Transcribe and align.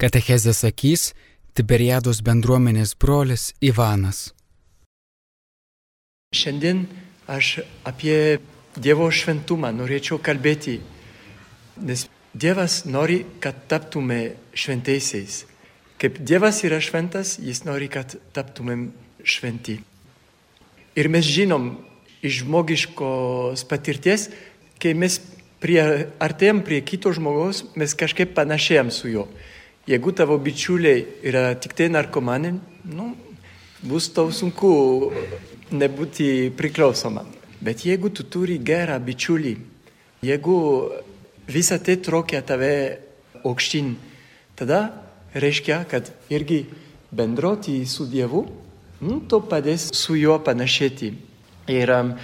Katechezė 0.00 0.54
sakys 0.56 1.10
Tiberiados 1.52 2.22
bendruomenės 2.24 2.94
brolis 2.96 3.50
Ivanas. 3.60 4.30
Šiandien 6.32 6.86
aš 7.28 7.58
apie 7.84 8.38
Dievo 8.80 9.10
šventumą 9.12 9.74
norėčiau 9.76 10.16
kalbėti, 10.24 10.78
nes 11.84 12.06
Dievas 12.32 12.86
nori, 12.88 13.18
kad 13.44 13.66
taptume 13.68 14.38
šventaisiais. 14.56 15.42
Kaip 16.00 16.16
Dievas 16.24 16.62
yra 16.64 16.80
šventas, 16.80 17.34
jis 17.36 17.66
nori, 17.68 17.92
kad 17.92 18.16
taptumėm 18.32 18.88
šventi. 19.20 19.82
Ir 20.96 21.12
mes 21.12 21.28
žinom 21.28 21.74
iš 22.24 22.40
žmogiškos 22.46 23.68
patirties, 23.68 24.30
kai 24.80 24.96
mes 24.96 25.20
prie, 25.60 26.08
artėjom 26.16 26.64
prie 26.64 26.80
kito 26.80 27.12
žmogaus, 27.12 27.66
mes 27.76 27.92
kažkaip 27.92 28.32
panašėjam 28.32 28.88
su 28.88 29.12
juo. 29.12 29.28
Jeigu 29.90 30.12
tavo 30.14 30.36
bičiuliai 30.38 31.00
yra 31.26 31.54
tik 31.58 31.72
tai 31.74 31.88
narkomanai, 31.90 32.52
nu, 32.94 33.08
bus 33.82 34.06
tau 34.14 34.28
sunku 34.30 34.68
nebūti 35.74 36.52
priklausomam. 36.54 37.26
Bet 37.58 37.82
jeigu 37.82 38.12
tu 38.14 38.22
turi 38.22 38.60
gerą 38.62 39.00
bičiulį, 39.02 39.56
jeigu 40.22 40.58
visą 41.50 41.80
tai 41.82 41.96
traukia 41.98 42.38
tave 42.46 42.70
aukštyn, 43.42 43.88
tada 44.54 44.78
reiškia, 45.34 45.80
kad 45.90 46.12
irgi 46.30 46.60
bendroti 47.10 47.80
su 47.82 48.06
Dievu, 48.06 48.44
nu, 49.02 49.18
to 49.26 49.40
padės 49.42 49.88
su 49.90 50.14
juo 50.14 50.38
panašėti. 50.38 51.10
Ir 51.74 51.94
um, 51.96 52.14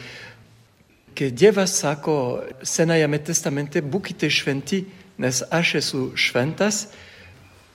kai 1.19 1.33
Dievas 1.34 1.74
sako 1.83 2.44
Senajame 2.62 3.19
testamente, 3.27 3.83
būkite 3.83 4.30
šventi, 4.30 4.84
nes 5.19 5.42
aš 5.50 5.74
esu 5.83 6.05
šventas, 6.14 6.84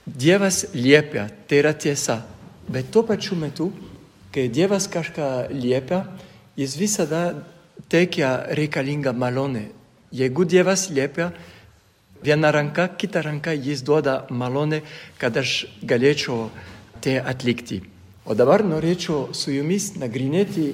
Dievas 0.06 0.66
liepia, 0.74 1.30
tai 1.48 1.62
yra 1.62 1.74
tiesa. 1.74 2.22
Bet 2.68 2.92
tuo 2.92 3.04
pačiu 3.04 3.36
metu 3.36 3.72
kai 4.32 4.48
Dievas 4.50 4.88
kažką 4.88 5.52
liepia, 5.52 6.06
jis 6.56 6.76
visada 6.80 7.44
teikia 7.92 8.48
reikalingą 8.56 9.14
malonę. 9.14 9.68
Jeigu 10.12 10.46
Dievas 10.46 10.90
liepia, 10.90 11.32
viena 12.24 12.52
ranka, 12.52 12.88
kita 12.88 13.22
ranka 13.22 13.54
jis 13.54 13.84
duoda 13.84 14.26
malonę, 14.30 14.82
kad 15.20 15.38
aš 15.38 15.68
galėčiau 15.84 16.50
tai 17.02 17.20
atlikti. 17.20 17.82
O 18.26 18.36
dabar 18.36 18.64
norėčiau 18.64 19.34
su 19.34 19.52
jumis 19.52 19.96
nagrinėti, 20.00 20.72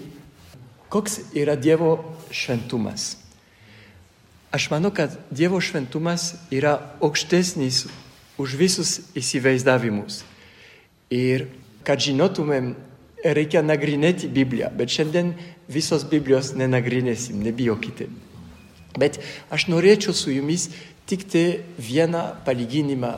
koks 0.90 1.34
yra 1.34 1.56
Dievo 1.56 1.98
šventumas. 2.32 3.18
Aš 4.52 4.70
manau, 4.72 4.92
kad 4.92 5.18
Dievo 5.32 5.60
šventumas 5.62 6.36
yra 6.52 6.78
aukštesnis 7.02 7.88
už 8.38 8.56
visus 8.58 9.00
įsivaizdavimus. 9.18 10.24
Ir 11.14 11.48
kad 11.88 12.02
žinotumėm 12.04 12.76
reikia 13.24 13.64
nagrinėti 13.66 14.30
Bibliją, 14.30 14.70
bet 14.78 14.92
šiandien 14.94 15.34
visos 15.72 16.06
Biblijos 16.08 16.54
nenagrinėsim, 16.58 17.40
nebijokite. 17.44 18.10
Bet 18.98 19.20
aš 19.54 19.68
norėčiau 19.72 20.14
su 20.16 20.34
jumis 20.34 20.70
tik 21.08 21.26
tai 21.30 21.64
vieną 21.80 22.44
palyginimą 22.46 23.14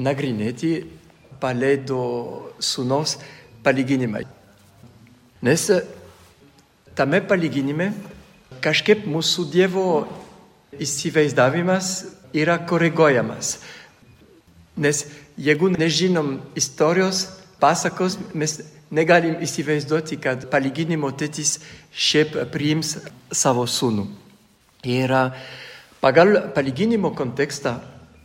nagrinėti, 0.00 0.84
paleido 1.40 2.52
sūnaus 2.60 3.16
palyginimą. 3.64 4.24
Nes 5.40 5.66
tame 6.96 7.22
palyginime 7.24 7.92
kažkaip 8.60 9.06
mūsų 9.08 9.46
Dievo 9.52 9.84
įsivaizdavimas 10.76 11.94
yra 12.36 12.58
koreguojamas. 12.68 13.58
Nes 14.80 15.04
jeigu 15.36 15.68
nežinom 15.74 16.38
istorijos, 16.56 17.26
pasakos, 17.60 18.16
mes 18.32 18.56
negalim 18.90 19.38
įsivaizduoti, 19.44 20.18
kad 20.22 20.46
palyginimo 20.50 21.10
tėtis 21.12 21.58
šiaip 21.92 22.38
priims 22.52 22.96
savo 23.30 23.66
sūnų. 23.68 24.06
Ir 24.88 25.12
pagal 26.00 26.38
palyginimo 26.56 27.12
kontekstą 27.16 27.76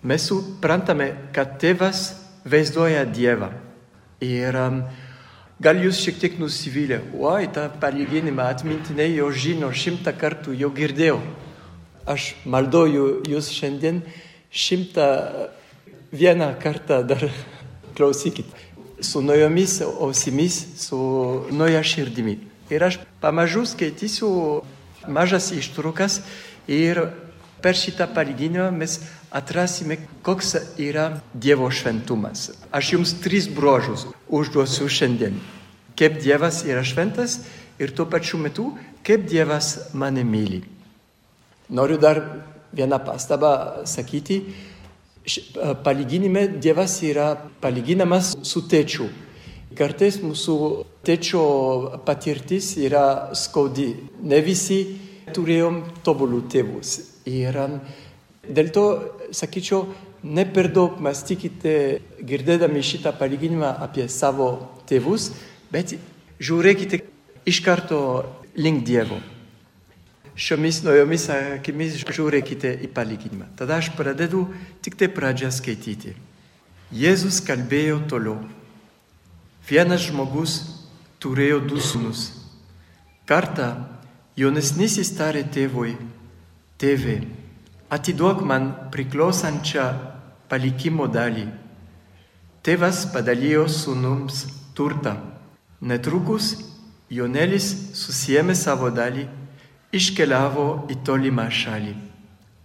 mes 0.07 0.29
suprantame, 0.29 1.11
kad 1.35 1.57
tėvas 1.61 2.13
vaizduoja 2.47 3.03
Dievą. 3.09 3.51
Ir 4.23 4.55
gal 5.59 5.81
jūs 5.83 5.99
šiek 6.05 6.21
tiek 6.21 6.39
nusivylę, 6.39 7.01
oi, 7.19 7.49
tą 7.51 7.67
palyginimą 7.81 8.47
atmintinai 8.53 9.11
jau 9.17 9.27
žino, 9.35 9.73
šimtą 9.75 10.15
kartų 10.17 10.55
jau 10.55 10.71
girdėjau. 10.73 11.19
Aš 12.05 12.35
maldoju 12.45 13.25
jūs 13.27 13.49
šiandien 13.51 14.03
šimtą 14.53 15.09
vieną 16.15 16.53
kartą 16.63 17.03
dar 17.03 17.27
klausykit 17.95 18.47
su 19.01 19.21
naujomis 19.21 19.81
ausimis, 19.81 20.65
su 20.77 20.97
nauja 21.51 21.83
širdimi. 21.83 22.39
Ir 22.69 22.83
aš 22.83 22.99
pamažu 23.21 23.65
skaitysiu 23.65 24.29
mažas 25.07 25.51
ištraukas 25.51 26.21
ir 26.67 27.01
per 27.61 27.77
šitą 27.77 28.07
palyginimą 28.13 28.71
mes 28.71 28.99
atrasime, 29.31 29.97
koks 30.23 30.55
yra 30.77 31.19
Dievo 31.33 31.69
šventumas. 31.71 32.51
Aš 32.71 32.93
jums 32.93 33.13
tris 33.21 33.47
bruožus 33.49 34.07
užduosiu 34.29 34.89
šiandien. 34.89 35.39
Kaip 35.97 36.19
Dievas 36.23 36.63
yra 36.65 36.83
šventas 36.83 37.39
ir 37.79 37.93
tuo 37.95 38.05
pačiu 38.05 38.39
metu, 38.39 38.71
kaip 39.03 39.27
Dievas 39.29 39.91
mane 39.93 40.23
myli. 40.23 40.63
Noriu 41.69 41.97
dar 41.97 42.21
vieną 42.73 42.99
pastabą 43.05 43.85
sakyti 43.85 44.41
palyginime 45.83 46.47
Dievas 46.61 47.01
yra 47.03 47.35
palyginamas 47.61 48.35
su 48.45 48.63
tėčiu. 48.69 49.09
Kartais 49.75 50.19
mūsų 50.23 50.55
tėčio 51.05 51.43
patirtis 52.07 52.75
yra 52.79 53.33
skaudi. 53.35 53.89
Ne 54.23 54.39
visi 54.45 54.79
turėjom 55.35 55.81
tobulų 56.05 56.45
tėvus. 56.53 56.95
Ir 57.27 57.57
dėl 58.45 58.71
to, 58.71 58.85
sakyčiau, 59.35 59.89
ne 60.23 60.45
per 60.45 60.69
daug 60.73 61.01
mąstykite 61.01 61.75
girdėdami 62.23 62.85
šitą 62.85 63.13
palyginimą 63.19 63.75
apie 63.83 64.07
savo 64.09 64.49
tėvus, 64.89 65.31
bet 65.73 65.97
žiūrėkite 66.39 67.03
iš 67.45 67.61
karto 67.65 67.99
link 68.55 68.85
Dievo 68.85 69.19
šiomis 70.35 70.81
naujomis 70.83 71.29
akimis 71.31 71.95
žiūrėkite 72.03 72.73
į 72.83 72.91
palyginimą. 72.95 73.47
Tada 73.55 73.79
aš 73.79 73.93
pradedu 73.95 74.45
tik 74.83 74.97
tai 74.99 75.07
pradžią 75.11 75.51
skaityti. 75.55 76.15
Jėzus 76.95 77.39
kalbėjo 77.43 78.01
toliau. 78.11 78.37
Vienas 79.65 80.05
žmogus 80.05 80.59
turėjo 81.23 81.61
du 81.65 81.79
sūnus. 81.81 82.27
Kartą 83.25 83.71
jaunesnysis 84.37 85.09
tarė 85.17 85.41
tėvui, 85.49 85.95
tėve, 86.77 87.23
atiduok 87.89 88.43
man 88.45 88.67
priklausančią 88.93 89.87
palikimo 90.51 91.07
dalį. 91.09 91.47
Tėvas 92.65 93.05
padalijo 93.13 93.65
sūnums 93.71 94.43
turtą. 94.77 95.15
Netrukus 95.81 96.53
jaunelis 97.09 97.65
susijėmė 97.97 98.55
savo 98.57 98.91
dalį 98.93 99.25
iškeliavo 99.95 100.67
į 100.91 100.99
tolimą 101.07 101.47
šalį. 101.51 101.93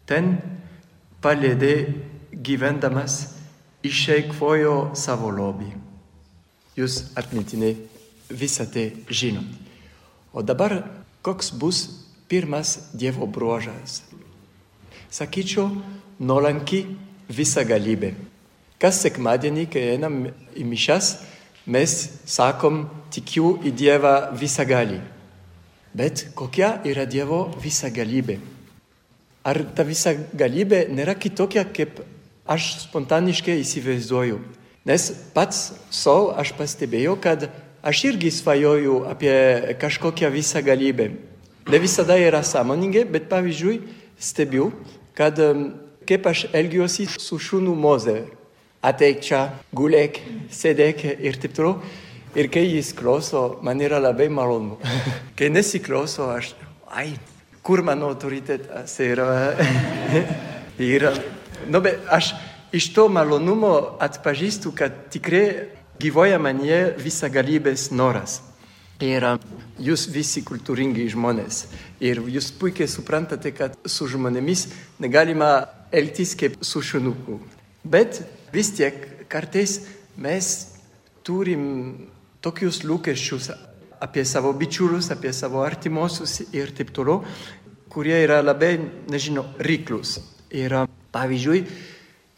Ten 0.09 0.35
palėdė 1.23 1.75
gyvendamas 2.35 3.21
išeikvojo 3.87 4.93
savo 4.99 5.31
lobį. 5.35 5.71
Jūs 6.79 7.13
atmintinai 7.19 7.75
visą 8.31 8.67
tai 8.71 8.91
žinot. 9.09 9.47
O 10.33 10.43
dabar 10.43 10.85
koks 11.23 11.51
bus 11.51 11.83
pirmas 12.31 12.91
Dievo 12.95 13.27
bruožas? 13.27 14.03
Sakyčiau, 15.11 15.67
nuolanki 16.23 16.85
visa 17.29 17.65
galybė. 17.67 18.15
Kas 18.81 19.03
sekmadienį, 19.03 19.67
kai 19.69 19.83
einam 19.97 20.23
į 20.57 20.65
mišas, 20.65 21.17
mes 21.67 21.97
sakom, 22.25 22.85
tikiu 23.13 23.57
į 23.67 23.75
Dievą 23.77 24.15
visą 24.39 24.65
galį. 24.65 25.01
Bet 25.95 26.29
kokia 26.39 26.77
yra 26.87 27.07
Dievo 27.09 27.49
visa 27.63 27.91
galybė? 27.91 28.39
Ar 29.43 29.59
ta 29.75 29.83
visa 29.83 30.13
galybė 30.15 30.85
nėra 30.93 31.17
kitokia, 31.19 31.65
kaip 31.65 32.03
aš 32.47 32.87
spontaniškai 32.87 33.57
įsivaizduoju? 33.63 34.39
Nes 34.87 35.11
pats 35.35 35.73
savo 35.93 36.31
aš 36.39 36.53
pastebėjau, 36.57 37.17
kad 37.21 37.49
aš 37.83 38.05
irgi 38.13 38.31
svajoju 38.33 39.01
apie 39.11 39.35
kažkokią 39.81 40.31
visą 40.31 40.63
galybę. 40.63 41.11
Ne 41.71 41.79
visada 41.83 42.17
yra 42.19 42.43
sąmoningai, 42.47 43.05
bet 43.05 43.27
pavyzdžiui, 43.29 43.81
stebiu, 44.21 44.71
kad 45.15 45.39
kaip 46.07 46.27
aš 46.27 46.47
elgiuosi 46.55 47.09
su 47.19 47.39
šūnu 47.39 47.75
moze. 47.75 48.23
Ateik 48.81 49.21
čia, 49.27 49.43
gulėk, 49.77 50.23
sėdėk 50.55 51.05
ir 51.19 51.37
taip 51.43 51.53
toliau. 51.57 51.83
Ir 52.39 52.47
kai 52.47 52.63
jis 52.69 52.93
klauso, 52.95 53.59
man 53.63 53.81
yra 53.83 53.99
labai 53.99 54.29
malonu. 54.31 54.79
kai 55.39 55.49
nesiklauso, 55.51 56.29
aš, 56.31 56.53
ai, 56.87 57.17
kur 57.63 57.83
mano 57.83 58.07
autoritetas 58.13 58.95
yra. 59.03 59.57
yra. 60.79 61.11
Nu, 61.67 61.81
bet 61.83 62.07
aš 62.07 62.33
iš 62.73 62.93
to 62.95 63.09
malonumo 63.11 63.97
atpažįstu, 63.99 64.71
kad 64.79 65.09
tikrai 65.11 65.73
gyvoja 66.01 66.39
manie 66.39 66.95
visagalybės 67.03 67.91
noras. 67.91 68.41
Ir 69.01 69.25
jūs 69.81 70.07
visi 70.13 70.45
kultūringi 70.45 71.09
žmonės. 71.11 71.65
Ir 72.05 72.21
jūs 72.29 72.51
puikiai 72.61 72.89
suprantate, 72.89 73.51
kad 73.57 73.75
su 73.89 74.07
žmonėmis 74.13 74.67
negalima 75.01 75.51
elgtis 75.91 76.37
kaip 76.39 76.61
su 76.63 76.83
šunuku. 76.85 77.41
Bet 77.83 78.21
vis 78.53 78.71
tiek 78.77 79.27
kartais 79.33 79.81
mes 80.21 80.53
turim 81.25 82.11
tokius 82.41 82.83
lūkesčius 82.85 83.51
apie 84.01 84.25
savo 84.25 84.53
bičiulius, 84.57 85.11
apie 85.13 85.33
savo 85.33 85.63
artimuosius 85.65 86.41
ir 86.57 86.73
taip 86.77 86.93
toliau, 86.97 87.21
kurie 87.93 88.17
yra 88.25 88.41
labai, 88.43 88.79
nežinau, 89.11 89.45
ryklus. 89.61 90.19
Ir 90.51 90.73
pavyzdžiui, 91.13 91.65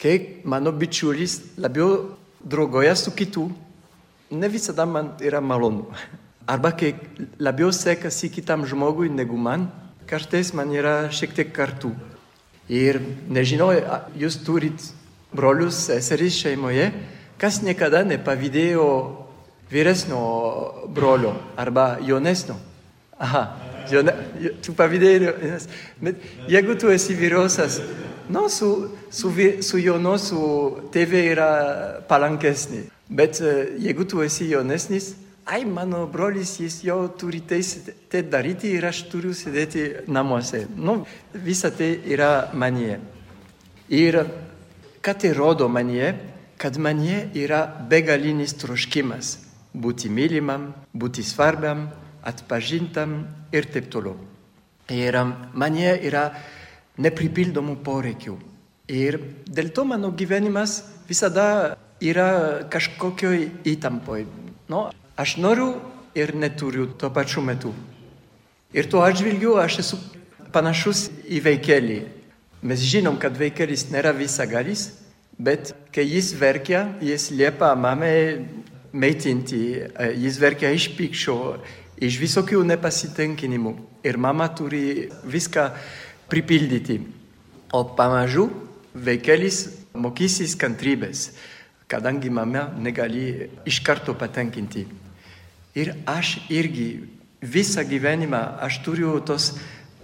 kai 0.01 0.43
mano 0.43 0.73
bičiulis 0.75 1.57
labiau 1.57 2.17
draugoja 2.43 2.95
su 2.99 3.13
kitu, 3.15 3.47
ne 4.31 4.49
visada 4.49 4.85
man 4.85 5.13
yra 5.21 5.41
malonu. 5.41 5.87
Arba 6.47 6.73
kai 6.75 6.93
labiau 7.39 7.71
sekasi 7.71 8.29
kitam 8.29 8.65
žmogui 8.67 9.09
negu 9.09 9.37
man, 9.37 9.69
kartais 10.09 10.51
man 10.53 10.73
yra 10.75 11.07
šiek 11.11 11.31
tiek 11.33 11.53
kartu. 11.55 11.93
Ir 12.67 12.99
nežinau, 13.31 13.71
jūs 14.19 14.41
turit 14.43 14.91
brolius, 15.33 15.85
seseris 15.87 16.35
šeimoje, 16.35 16.91
kas 17.39 17.61
niekada 17.63 18.03
nepavydėjo 18.07 19.22
vyresnio 19.73 20.21
brolio 20.87 21.33
arba 21.57 21.97
jaunesnio. 22.05 22.55
Aha, 23.23 23.43
jaune, 23.91 24.13
tu 24.65 24.73
pavydėjai, 24.77 25.57
bet 26.01 26.23
jeigu 26.49 26.75
tu 26.79 26.91
esi 26.93 27.15
vyriausias, 27.17 27.79
nu, 28.33 28.47
su, 28.49 28.69
su, 29.09 29.31
su 29.61 29.81
jaunu, 29.81 30.15
su 30.21 30.41
tėvė 30.93 31.21
yra 31.33 31.49
palankesnė. 32.09 32.87
Bet 33.13 33.41
jeigu 33.81 34.07
tu 34.09 34.23
esi 34.25 34.49
jaunesnis, 34.49 35.13
ai, 35.45 35.63
mano 35.65 36.05
brolis, 36.11 36.57
jis 36.61 36.81
jau 36.87 37.05
turi 37.19 37.41
tai 37.45 38.23
daryti 38.23 38.73
ir 38.77 38.87
aš 38.89 39.05
turiu 39.11 39.33
sėdėti 39.37 40.07
namuose. 40.07 40.65
Nu, 40.75 41.03
visa 41.33 41.71
tai 41.71 41.95
yra 42.09 42.49
manie. 42.53 42.99
Ir 43.93 44.23
ką 45.03 45.17
tai 45.19 45.33
rodo 45.37 45.69
manie? 45.69 46.13
Kad 46.57 46.77
manie 46.79 47.25
yra 47.35 47.65
begalinis 47.89 48.53
troškimas 48.55 49.33
būti 49.73 50.09
mylimam, 50.09 50.71
būti 50.93 51.23
svarbiam, 51.25 51.87
atpažintam 52.23 53.23
ir 53.51 53.67
taip 53.73 53.89
toliau. 53.91 54.15
Ir 54.91 55.15
manie 55.53 55.91
yra 56.05 56.29
nepripildomų 56.97 57.77
poreikių. 57.83 58.35
Ir 58.91 59.19
dėl 59.47 59.71
to 59.73 59.85
mano 59.87 60.11
gyvenimas 60.11 60.81
visada 61.07 61.77
yra 62.03 62.63
kažkokioj 62.69 63.47
įtampoj. 63.65 64.25
Nu, 64.69 64.89
aš 65.17 65.37
noriu 65.37 65.73
ir 66.15 66.35
neturiu 66.35 66.87
tuo 66.99 67.09
pačiu 67.09 67.41
metu. 67.41 67.73
Ir 68.73 68.89
tuo 68.89 69.03
atžvilgiu 69.05 69.55
aš 69.61 69.79
esu 69.83 69.99
panašus 70.53 71.07
į 71.29 71.41
vaikelį. 71.45 71.99
Mes 72.63 72.83
žinom, 72.87 73.17
kad 73.19 73.35
vaikelis 73.37 73.89
nėra 73.91 74.13
visagalis, 74.15 74.91
bet 75.37 75.73
kai 75.93 76.05
jis 76.07 76.31
verkia, 76.39 76.85
jis 77.03 77.29
liepa 77.31 77.73
mamai 77.75 78.45
maitinti, 78.93 79.61
jis 80.21 80.37
verkia 80.41 80.71
iš 80.73 80.91
pykčio, 80.97 81.37
iš 81.97 82.19
visokių 82.21 82.61
nepasitenkinimų. 82.69 83.73
Ir 84.05 84.19
mama 84.21 84.49
turi 84.53 85.09
viską 85.25 85.69
pripildyti. 86.29 86.99
O 87.73 87.83
pamažu 87.97 88.49
vaikelis 88.93 89.65
mokysis 89.97 90.53
kantrybės, 90.59 91.31
kadangi 91.89 92.29
mama 92.29 92.67
negali 92.77 93.49
iš 93.65 93.79
karto 93.85 94.13
patenkinti. 94.17 94.85
Ir 95.73 95.95
aš 96.05 96.37
irgi 96.53 96.89
visą 97.41 97.81
gyvenimą 97.87 98.59
aš 98.61 98.83
turiu 98.85 99.17
tos 99.25 99.53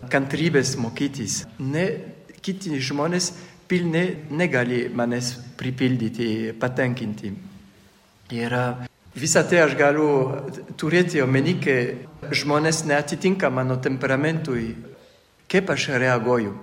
kantrybės 0.10 0.76
mokytis. 0.82 1.44
Ne, 1.60 1.86
kiti 2.42 2.74
žmonės 2.82 3.34
pilnai 3.70 4.26
negali 4.32 4.88
manęs 4.90 5.36
pripildyti, 5.60 6.56
patenkinti. 6.60 7.49
Ir 8.30 8.54
visą 9.18 9.42
tai 9.50 9.64
aš 9.64 9.74
galiu 9.74 10.10
turėti 10.78 11.22
omeny, 11.24 11.56
kai 11.58 11.80
žmonės 12.30 12.84
neatitinka 12.86 13.50
mano 13.50 13.80
temperamentui, 13.82 14.76
kaip 15.50 15.72
aš 15.74 15.88
reaguoju. 15.98 16.54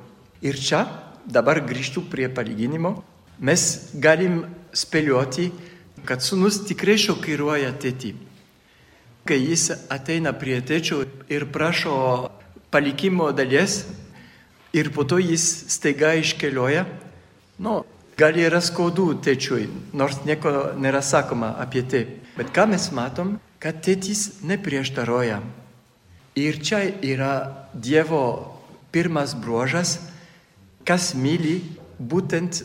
Ir 0.47 0.55
čia, 0.55 0.85
dabar 1.27 1.59
grįžtu 1.67 2.05
prie 2.07 2.29
palyginimo, 2.31 3.01
mes 3.43 3.91
galim 3.99 4.45
spėlioti, 4.71 5.51
kad 6.07 6.23
sunus 6.23 6.61
tikrai 6.69 6.95
šokiruoja 7.03 7.73
tėtį. 7.83 8.15
Kai 9.27 9.41
jis 9.43 9.73
ateina 9.91 10.31
prie 10.39 10.61
tėčio 10.63 11.03
ir 11.27 11.49
prašo 11.51 12.31
palikimo 12.71 13.33
dalies 13.35 13.81
ir 14.71 14.93
po 14.95 15.03
to 15.03 15.19
jis 15.19 15.43
staiga 15.75 16.15
iškelioja, 16.15 16.87
nu, 17.59 17.81
gal 18.17 18.37
yra 18.41 18.63
skaudu 18.65 19.11
tėčiui, 19.21 19.69
nors 19.93 20.23
nieko 20.25 20.73
nėra 20.81 21.03
sakoma 21.05 21.55
apie 21.61 21.85
tai. 21.85 22.07
Bet 22.37 22.53
ką 22.57 22.67
mes 22.73 22.89
matom, 22.97 23.37
kad 23.61 23.83
tėtis 23.85 24.43
neprieštaroja. 24.45 25.41
Ir 26.37 26.61
čia 26.61 26.83
yra 27.05 27.67
Dievo 27.73 28.57
pirmas 28.93 29.35
bruožas, 29.37 29.99
kas 30.85 31.15
myli, 31.17 31.61
būtent 31.97 32.63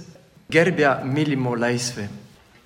gerbia 0.51 0.97
mylimo 1.07 1.55
laisvę. 1.55 2.07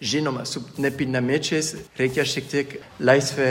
Žinoma, 0.01 0.45
su 0.45 0.61
nepilnamečiais 0.81 1.75
reikia 1.97 2.25
šiek 2.27 2.49
tiek 2.51 2.73
laisvę 2.99 3.49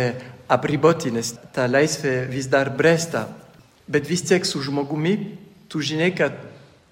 apriboti, 0.50 1.10
nes 1.14 1.32
ta 1.54 1.66
laisvė 1.70 2.26
vis 2.30 2.50
dar 2.50 2.70
bresta. 2.74 3.28
Bet 3.86 4.06
vis 4.10 4.22
tiek 4.26 4.46
su 4.46 4.62
žmogumi, 4.62 5.14
tu 5.68 5.82
žinai, 5.82 6.10
kad 6.14 6.36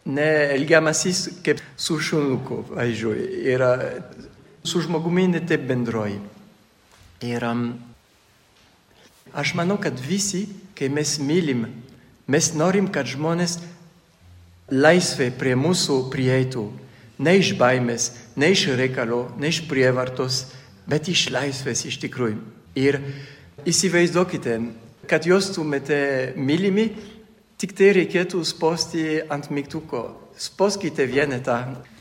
neelgiamasis 0.04 1.28
kaip 1.44 1.60
su 1.76 1.98
šunuku, 2.00 2.64
važiuoju. 2.70 3.26
Ir 3.46 3.64
su 4.64 4.80
žmogumi 4.80 5.28
ne 5.28 5.42
taip 5.46 5.66
bendroji. 5.68 6.18
Ir 7.22 7.44
um, 7.46 7.66
aš 9.32 9.54
manau, 9.54 9.78
kad 9.78 9.98
visi, 10.00 10.46
kai 10.78 10.88
mes 10.90 11.18
mylim, 11.22 11.66
mes 12.26 12.52
norim, 12.58 12.88
kad 12.90 13.06
žmonės 13.06 13.60
laisvė 14.72 15.30
prie 15.38 15.54
mūsų 15.58 15.98
prieitų. 16.12 16.66
Ne 17.22 17.36
iš 17.38 17.52
baimės, 17.58 18.10
ne 18.36 18.50
iš 18.54 18.66
reikalo, 18.78 19.28
ne 19.38 19.52
iš 19.52 19.62
prievartos, 19.70 20.46
bet 20.88 21.10
iš 21.12 21.28
laisvės 21.30 21.84
iš 21.86 22.00
tikrųjų. 22.02 22.40
Ir 22.80 22.98
įsivaizduokite, 23.68 24.56
kad 25.06 25.26
jūs 25.28 25.52
tumėte 25.54 26.32
mylimi, 26.34 26.88
tik 27.62 27.76
tai 27.78 27.92
reikėtų 27.94 28.40
spausti 28.42 29.20
ant 29.30 29.46
mygtuko. 29.54 30.02
Spauskite 30.34 31.04
vienetą, 31.06 31.60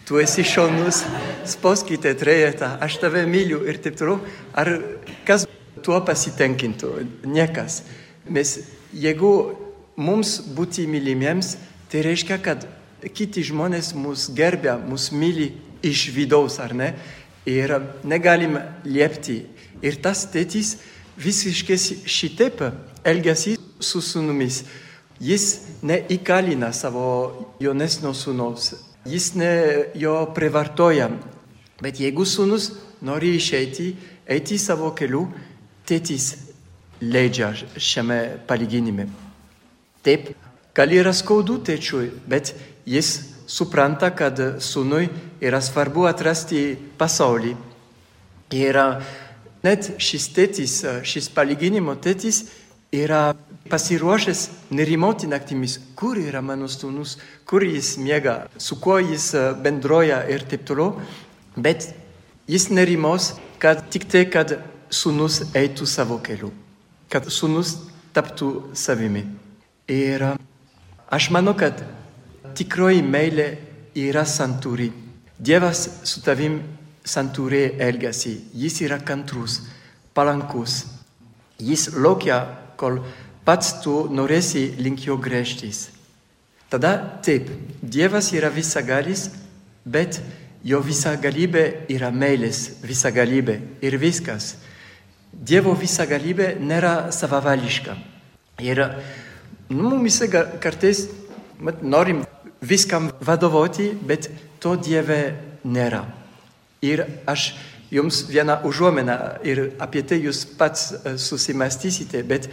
tu 0.09 0.17
esi 0.17 0.41
šaunus, 0.47 1.03
spauskite 1.45 2.15
trejetą, 2.17 2.71
aš 2.81 2.97
tave 3.03 3.27
myliu 3.29 3.59
ir 3.69 3.77
taip 3.83 3.99
toliau. 3.99 4.17
Ar 4.57 4.71
kas 5.27 5.45
tuo 5.85 5.99
pasitenkintų? 6.07 6.95
Niekas. 7.29 7.83
Mes, 8.25 8.55
jeigu 8.89 9.33
mums 10.01 10.39
būti 10.57 10.87
mylimiems, 10.89 11.53
tai 11.93 12.07
reiškia, 12.09 12.41
kad 12.41 12.65
kiti 13.13 13.45
žmonės 13.45 13.93
mus 13.93 14.31
gerbia, 14.33 14.79
mus 14.81 15.11
myli 15.13 15.51
iš 15.85 16.07
vidaus, 16.15 16.57
ar 16.57 16.73
ne? 16.73 16.95
Ir 17.45 17.77
negalim 18.01 18.57
liepti. 18.85 19.43
Ir 19.85 20.01
tas 20.01 20.25
tėtis 20.33 20.79
visiškai 21.21 21.77
šitaip 22.09 22.65
elgesi 23.05 23.59
su 23.81 24.01
sunumis. 24.01 24.63
Jis 25.21 25.45
neįkalina 25.85 26.71
savo 26.73 27.05
jaunesnio 27.61 28.13
sunaus, 28.17 28.71
jis 29.05 29.33
ne 29.37 29.51
jo 29.93 30.15
privartoja. 30.33 31.11
Bet 31.81 31.99
jeigu 32.01 32.25
sunus 32.25 32.71
nori 33.05 33.35
išeiti, 33.37 33.91
eiti 34.25 34.57
savo 34.61 34.91
keliu, 34.97 35.27
tėtis 35.85 36.31
leidžia 37.01 37.51
šiame 37.77 38.19
palyginime. 38.49 39.07
Taip, 40.01 40.31
gal 40.73 40.93
yra 40.93 41.13
skaudu 41.13 41.59
tėčiui, 41.65 42.09
bet 42.29 42.53
jis 42.89 43.11
supranta, 43.49 44.09
kad 44.17 44.37
sūnui 44.61 45.09
yra 45.43 45.61
svarbu 45.61 46.07
atrasti 46.09 46.63
pasaulį. 46.97 47.53
Ir 48.57 48.81
net 49.61 49.93
šis 50.01 50.27
tėtis, 50.33 50.79
šis 51.05 51.29
palyginimo 51.33 51.93
tėtis 52.01 52.47
yra 52.91 53.31
pasiruošęs 53.71 54.41
nerimoti 54.75 55.29
naktimis, 55.31 55.77
kur 55.95 56.19
yra 56.19 56.41
mano 56.43 56.67
sūnus, 56.69 57.15
kur 57.47 57.63
jis 57.63 57.95
miega, 57.97 58.35
su 58.57 58.77
kuo 58.83 58.99
jis 58.99 59.31
bendroja 59.63 60.21
ir 60.29 60.43
taip 60.51 60.65
toliau. 60.67 60.99
Bet 61.55 61.89
jis 62.51 62.67
nerimos, 62.69 63.33
kad 63.59 63.87
tik 63.93 64.07
tai, 64.11 64.25
kad 64.31 64.57
sūnus 64.91 65.41
eitų 65.55 65.87
savo 65.87 66.19
keliu, 66.23 66.51
kad 67.11 67.27
sūnus 67.31 67.77
taptų 68.15 68.75
savimi. 68.75 69.23
Ir 69.91 70.25
aš 71.11 71.31
manau, 71.31 71.55
kad 71.57 71.79
tikroji 72.55 73.03
meilė 73.03 73.47
yra 73.95 74.25
santūri. 74.27 74.91
Dievas 75.41 75.87
su 76.07 76.21
tavim 76.23 76.59
santūriai 77.07 77.77
elgesi, 77.81 78.35
jis 78.53 78.81
yra 78.85 78.99
kantrus, 79.03 79.61
palankus. 80.13 80.83
Jis 81.61 81.91
laukia, 81.97 82.43
kol 82.77 82.99
pats 83.51 83.73
tu 83.83 84.05
norėsi 84.07 84.69
link 84.79 85.03
jo 85.03 85.17
grėžtis. 85.19 85.89
Tada 86.71 86.93
taip, 87.19 87.49
Dievas 87.83 88.29
yra 88.31 88.47
visagalis, 88.47 89.25
bet 89.83 90.21
jo 90.63 90.79
visagalybė 90.79 91.65
yra 91.91 92.13
meilės 92.15 92.77
visagalybė 92.79 93.57
ir 93.83 93.97
viskas. 93.99 94.53
Dievo 95.33 95.73
visagalybė 95.75 96.53
nėra 96.63 97.11
savavališka. 97.11 97.97
Ir 98.63 98.85
nu, 99.67 99.89
mums 99.97 100.21
kartais 100.63 101.09
norim 101.81 102.23
viskam 102.63 103.09
vadovauti, 103.19 103.89
bet 103.99 104.29
to 104.63 104.77
Dieve 104.79 105.19
nėra. 105.67 106.05
Ir 106.87 107.03
aš 107.27 107.49
jums 107.91 108.29
vieną 108.31 108.61
užuomeną 108.69 109.17
ir 109.43 109.73
apie 109.83 110.05
tai 110.07 110.21
jūs 110.23 110.45
pats 110.55 110.93
susimastysite, 111.19 112.23
bet 112.23 112.47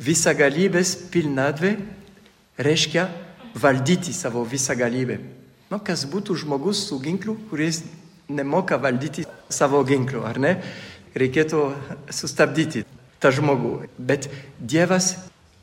visagalybės 0.00 0.94
pilnatvė 1.12 1.74
reiškia 2.58 3.08
valdyti 3.60 4.14
savo 4.16 4.44
visagalybę. 4.48 5.18
Nu, 5.70 5.78
kas 5.84 6.06
būtų 6.10 6.36
žmogus 6.42 6.82
su 6.88 6.98
ginklu, 7.02 7.36
kuris 7.50 7.84
nemoka 8.28 8.78
valdyti 8.80 9.26
savo 9.50 9.82
ginklu, 9.86 10.24
ar 10.26 10.40
ne? 10.42 10.54
Reikėtų 11.14 11.62
sustabdyti 12.14 12.84
tą 13.20 13.32
žmogų. 13.34 13.74
Bet 13.98 14.28
Dievas 14.58 15.16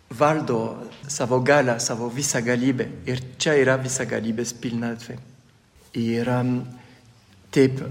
valdo 0.09 0.77
savo 1.07 1.39
galą, 1.43 1.79
savo 1.79 2.09
visagalybę. 2.11 2.87
Ir 3.07 3.23
čia 3.39 3.57
yra 3.59 3.77
visagalybės 3.79 4.53
pilnatvė. 4.61 5.17
Ir 5.97 6.29
um, 6.31 6.59
taip, 7.51 7.81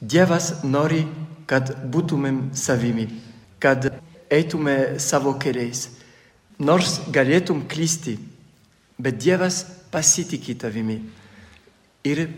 Dievas 0.00 0.64
nori, 0.64 1.04
kad 1.48 1.70
būtumėm 1.92 2.50
savimi, 2.56 3.06
kad 3.60 3.92
eitume 4.34 4.98
savo 5.02 5.34
keliais. 5.40 5.88
Nors 6.58 7.00
galėtum 7.10 7.64
klysti, 7.70 8.18
bet 8.98 9.18
Dievas 9.22 9.62
pasitikė 9.94 10.54
tavimi. 10.58 11.00
Ir 12.06 12.28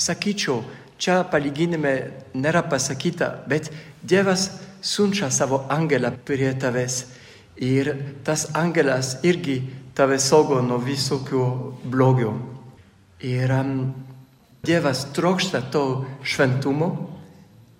sakyčiau, 0.00 0.62
čia 1.00 1.22
palyginime 1.28 1.94
nėra 2.36 2.62
pasakyta, 2.70 3.32
bet 3.48 3.70
Dievas 4.06 4.48
siunčia 4.80 5.30
savo 5.34 5.64
angelą 5.72 6.12
prie 6.24 6.52
tavęs. 6.54 7.04
Ir 7.56 7.92
tas 8.24 8.50
angelas 8.54 9.16
irgi 9.24 9.62
tave 9.96 10.18
saugo 10.20 10.60
nuo 10.60 10.78
visokių 10.82 11.44
blogių. 11.88 12.32
Ir 13.24 13.52
um, 13.56 13.78
Dievas 14.66 15.06
trokšta 15.16 15.62
to 15.72 16.04
šventumo 16.26 16.90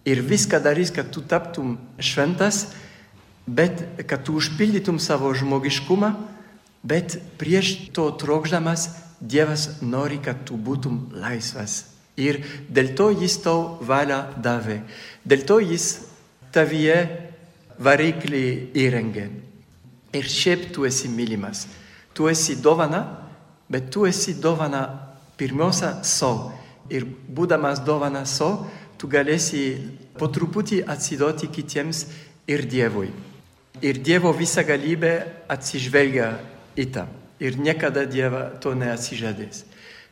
ir 0.07 0.23
viską 0.23 0.61
darys, 0.63 0.93
kad 0.95 1.11
tu 1.11 1.21
taptum 1.27 1.77
šventas, 1.99 2.71
bet 3.47 3.85
kad 4.07 4.25
tu 4.27 4.37
užpildytum 4.37 4.99
savo 4.99 5.33
žmogiškumą, 5.35 6.13
bet 6.83 7.19
prieš 7.39 7.93
to 7.95 8.11
trokšdamas 8.11 9.07
Dievas 9.21 9.81
nori, 9.81 10.19
kad 10.21 10.43
tu 10.45 10.59
būtum 10.61 11.07
laisvas. 11.17 11.87
Ir 12.21 12.43
dėl 12.69 12.91
to 12.97 13.09
jis 13.17 13.39
tau 13.41 13.79
valią 13.81 14.19
davė. 14.45 14.83
Dėl 15.25 15.45
to 15.49 15.57
jis 15.65 15.87
tavyje 16.53 16.99
variklį 17.81 18.45
įrengė. 18.77 19.25
Ir 20.13 20.29
šiaip 20.29 20.69
tu 20.73 20.85
esi 20.85 21.09
mylimas. 21.09 21.65
Tu 22.13 22.29
esi 22.29 22.59
dovana, 22.61 23.03
bet 23.73 23.89
tu 23.93 24.05
esi 24.09 24.37
dovana 24.37 24.85
pirmiausia 25.41 26.03
savo. 26.05 26.53
Ir 26.93 27.09
būdamas 27.09 27.81
dovana 27.85 28.27
savo, 28.29 28.69
tu 29.01 29.09
galėsi 29.09 29.65
po 30.17 30.29
truputį 30.29 30.83
atsidoti 30.89 31.49
kitiems 31.53 32.07
ir 32.49 32.65
Dievui. 32.69 33.11
Ir 33.85 33.99
Dievo 34.01 34.33
visa 34.33 34.63
galybė 34.65 35.13
atsižvelgia 35.53 36.31
į 36.77 36.87
tą 36.95 37.05
ir 37.41 37.59
niekada 37.61 38.07
Dieva 38.09 38.49
to 38.61 38.73
neatsižadės. 38.73 39.65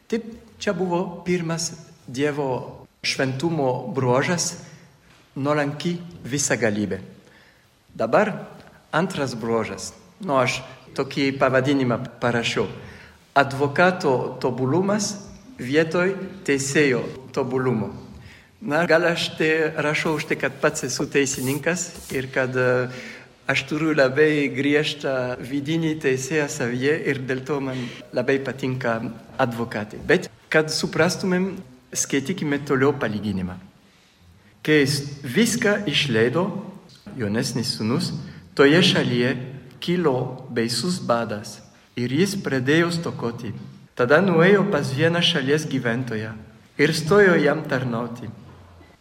Taip, 0.09 0.27
čia 0.61 0.75
buvo 0.77 1.23
pirmas 1.25 1.73
Dievo 2.05 2.85
šventumo 3.05 3.89
bruožas- 3.95 4.57
nuolanki 5.37 5.99
visagalybė. 6.25 7.01
Dabar 7.95 8.49
antras 8.93 9.35
bruožas. 9.35 9.93
Nu, 10.21 10.37
aš 10.37 10.63
tokį 10.95 11.39
pavadinimą 11.39 12.21
parašiau. 12.21 12.69
Advokato 13.35 14.39
tobulumas 14.41 15.17
vietoj 15.59 16.15
teisėjo 16.45 17.03
tobulumo. 17.33 17.91
Na, 18.61 18.87
gal 18.87 19.05
aš 19.05 19.37
tai 19.37 19.73
rašau 19.77 20.15
už 20.17 20.25
tai, 20.25 20.37
kad 20.37 20.53
pats 20.61 20.85
esu 20.85 21.07
teisininkas 21.07 22.13
ir 22.13 22.31
kad 22.33 22.57
uh, 22.57 22.89
Aš 23.45 23.67
turiu 23.69 23.93
labai 23.93 24.49
griežtą 24.49 25.37
vidinį 25.45 25.99
teisėją 26.01 26.47
savyje 26.49 26.95
ir 27.11 27.19
dėl 27.29 27.43
to 27.45 27.59
man 27.61 27.77
labai 28.17 28.39
patinka 28.41 28.97
advokatai. 29.37 30.01
Bet 30.01 30.31
kad 30.49 30.71
suprastumėm, 30.73 31.51
skaitykime 31.93 32.63
toliau 32.65 32.95
palyginimą. 32.97 33.59
Kai 34.65 34.81
jis 34.81 34.95
viską 35.29 35.83
išleido, 35.91 36.47
jaunesnis 37.21 37.75
sunus, 37.77 38.15
toje 38.57 38.81
šalyje 38.81 39.35
kilo 39.85 40.47
baisus 40.49 40.97
badas 41.05 41.59
ir 42.01 42.15
jis 42.17 42.33
pradėjo 42.41 42.89
stokoti. 42.97 43.53
Tada 43.95 44.23
nuėjo 44.25 44.65
pas 44.73 44.89
vieną 44.97 45.21
šalies 45.23 45.69
gyventoją 45.69 46.33
ir 46.81 46.95
stojo 46.97 47.37
jam 47.39 47.61
tarnauti. 47.69 48.31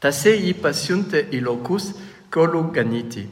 Tasai 0.03 0.35
jį 0.35 0.51
pasiuntė 0.59 1.23
į 1.31 1.45
laukus 1.47 1.93
kolų 2.33 2.65
ganyti. 2.75 3.23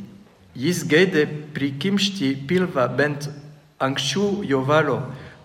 Jis 0.55 0.83
geidė 0.83 1.23
prikimšti 1.55 2.33
pilvą 2.47 2.83
bent 2.97 3.29
anksčiau 3.79 4.43
jo 4.43 4.59
valo, 4.67 4.97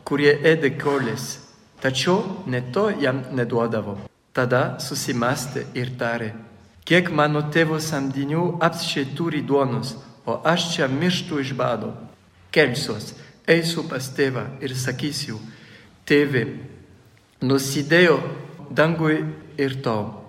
kurie 0.04 0.32
ėdė 0.42 0.72
kolės, 0.80 1.38
tačiau 1.80 2.42
net 2.46 2.72
to 2.74 2.88
jam 2.90 3.22
neduodavo. 3.30 4.00
Tada 4.34 4.80
susimastė 4.82 5.64
ir 5.78 5.94
tarė, 5.96 6.32
kiek 6.84 7.08
mano 7.14 7.44
tėvo 7.54 7.78
samdinių 7.80 8.58
apsčiai 8.66 9.06
turi 9.16 9.44
duonos, 9.46 9.94
o 10.26 10.40
aš 10.44 10.72
čia 10.74 10.90
mirštu 10.90 11.38
iš 11.40 11.54
bado. 11.54 11.94
Kelsiuos, 12.50 13.14
eisiu 13.46 13.86
pas 13.86 14.10
tėvą 14.10 14.58
ir 14.60 14.74
sakysiu, 14.74 15.38
tėve, 16.06 16.44
nusidėjo 17.46 18.18
dangui 18.74 19.22
ir 19.56 19.78
tau, 19.86 20.26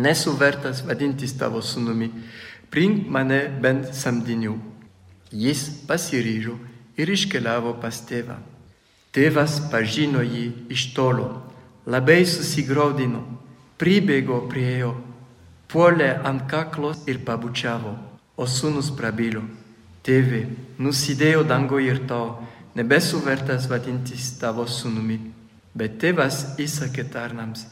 nesu 0.00 0.32
vertas 0.38 0.80
vadintis 0.86 1.36
tavo 1.36 1.60
sunumi 1.60 2.08
Prink 2.68 3.06
mane 3.08 3.46
bent 3.62 3.94
samdinių. 3.96 4.52
Jis 5.32 5.62
pasiryžo 5.88 6.58
ir 7.00 7.08
iškeliavo 7.08 7.72
pas 7.80 7.96
tėvą. 8.04 8.34
Tėvas 9.16 9.54
pažino 9.72 10.20
jį 10.20 10.50
iš 10.74 10.90
tolo, 10.92 11.30
labai 11.88 12.26
susigraudino, 12.28 13.22
pribėgo 13.80 14.42
prie 14.50 14.74
jo, 14.82 14.90
puolė 15.72 16.10
ant 16.28 16.44
kaklos 16.50 17.06
ir 17.08 17.22
pabučiavo, 17.24 17.94
o 18.36 18.44
sūnus 18.44 18.90
prabilo. 18.98 19.46
Tėve, 20.04 20.42
nusidėjo 20.76 21.46
dango 21.48 21.80
ir 21.80 22.02
tau, 22.10 22.42
nebesu 22.76 23.22
vertas 23.24 23.64
vadintis 23.70 24.34
tavo 24.42 24.66
sūnumi. 24.68 25.16
Bet 25.72 25.96
tėvas 26.04 26.58
įsakė 26.60 27.06
tarnams, 27.16 27.64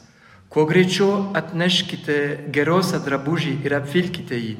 kuo 0.49 0.65
greičiau 0.65 1.35
atneškite 1.37 2.49
gerosą 2.49 2.97
drabužį 3.05 3.59
ir 3.61 3.77
apvilkite 3.77 4.41
jį 4.41 4.57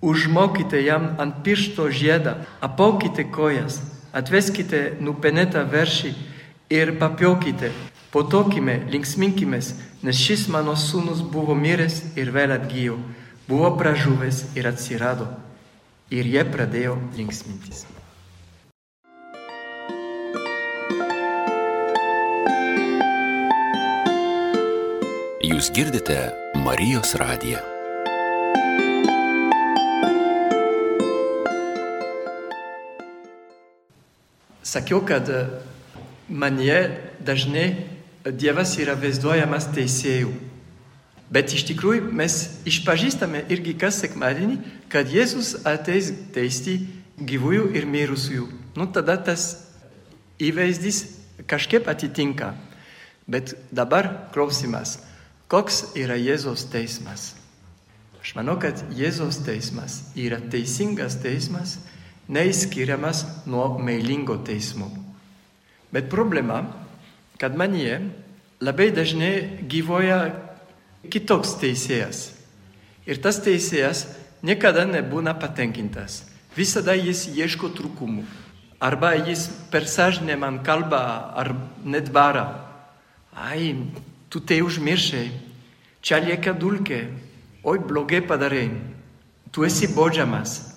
užmokite 0.00 0.82
jam 0.84 1.14
ant 1.18 1.42
piršto 1.44 1.88
žiedą, 1.90 2.36
apaukite 2.60 3.26
kojas, 3.32 3.80
atveskite 4.12 4.96
nupenėtą 5.00 5.64
veršį 5.70 6.14
ir 6.72 6.96
papiokite, 7.00 7.72
potokime, 8.12 8.78
linksminkimės, 8.92 9.74
nes 10.02 10.16
šis 10.16 10.46
mano 10.52 10.76
sūnus 10.76 11.22
buvo 11.32 11.56
miręs 11.58 12.02
ir 12.16 12.32
vėl 12.34 12.56
atgyjo, 12.56 12.96
buvo 13.48 13.74
pražuvęs 13.78 14.56
ir 14.56 14.70
atsirado. 14.72 15.28
Ir 16.06 16.26
jie 16.30 16.44
pradėjo 16.46 16.94
linksmintis. 17.18 17.82
Jūs 25.46 25.72
girdite 25.74 26.20
Marijos 26.62 27.16
radiją. 27.18 27.75
Sakiau, 34.76 35.00
kad 35.00 35.24
manie 36.28 36.90
dažnai 37.24 37.88
Dievas 38.26 38.74
yra 38.76 38.92
vaizduojamas 38.98 39.70
teisėjų. 39.72 40.34
Bet 41.32 41.54
iš 41.56 41.62
tikrųjų 41.70 42.10
mes 42.12 42.34
išpažįstame 42.68 43.46
irgi 43.54 43.72
kas 43.80 44.02
sekmadienį, 44.02 44.58
kad 44.92 45.08
Jėzus 45.08 45.54
ateis 45.64 46.10
teisti 46.34 46.76
gyvųjų 47.16 47.70
ir 47.78 47.88
mirusiųjų. 47.88 48.50
Nu 48.76 48.84
tada 48.92 49.16
tas 49.16 49.46
įvaizdis 50.42 51.06
kažkaip 51.48 51.88
atitinka. 51.88 52.52
Bet 53.24 53.56
dabar 53.72 54.28
klausimas, 54.34 54.98
Koks 55.48 55.94
yra 55.96 56.18
Jėzaus 56.20 56.66
teismas? 56.68 57.30
Aš 58.20 58.34
manau, 58.36 58.58
kad 58.60 58.82
Jėzaus 58.92 59.38
teismas 59.46 60.02
yra 60.18 60.42
teisingas 60.52 61.16
teismas, 61.22 61.78
neįskiriamas 62.28 63.24
nuo 63.46 63.78
meilingo 63.78 64.36
teismo. 64.44 64.90
Bet 65.92 66.10
problema, 66.10 66.64
kad 67.38 67.56
manyje 67.56 68.00
labai 68.60 68.90
dažnai 68.94 69.62
gyvoja 69.68 70.32
kitoks 71.10 71.56
teisėjas. 71.60 72.32
Ir 73.06 73.20
tas 73.22 73.38
teisėjas 73.42 74.06
niekada 74.42 74.86
nebūna 74.88 75.36
patenkintas. 75.38 76.24
Visada 76.56 76.96
jis 76.96 77.26
ieško 77.30 77.70
trūkumų. 77.76 78.24
Arba 78.80 79.14
jis 79.16 79.46
per 79.70 79.86
sąžinę 79.88 80.36
man 80.36 80.60
kalba 80.64 81.32
ar 81.36 81.54
net 81.84 82.10
bara. 82.12 82.46
Ai, 83.32 83.76
tu 84.28 84.40
tai 84.40 84.62
užmiršai, 84.64 85.28
čia 86.00 86.20
lieka 86.24 86.52
dulkė, 86.56 87.02
oi 87.64 87.78
blogai 87.80 88.22
padarai, 88.24 88.70
tu 89.52 89.64
esi 89.64 89.88
baudžiamas. 89.92 90.75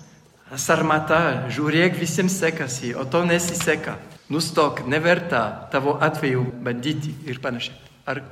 Sarmata, 0.58 1.46
žiūrėk, 1.46 1.94
visiems 1.94 2.34
sekasi, 2.40 2.90
o 2.98 3.04
to 3.06 3.22
nesiseka. 3.22 3.94
Nustok, 4.30 4.82
neverta 4.86 5.68
tavo 5.70 5.94
atveju 6.02 6.42
bandyti 6.64 7.12
ir 7.30 7.38
panašiai. 7.42 7.76
Ar 8.10 8.22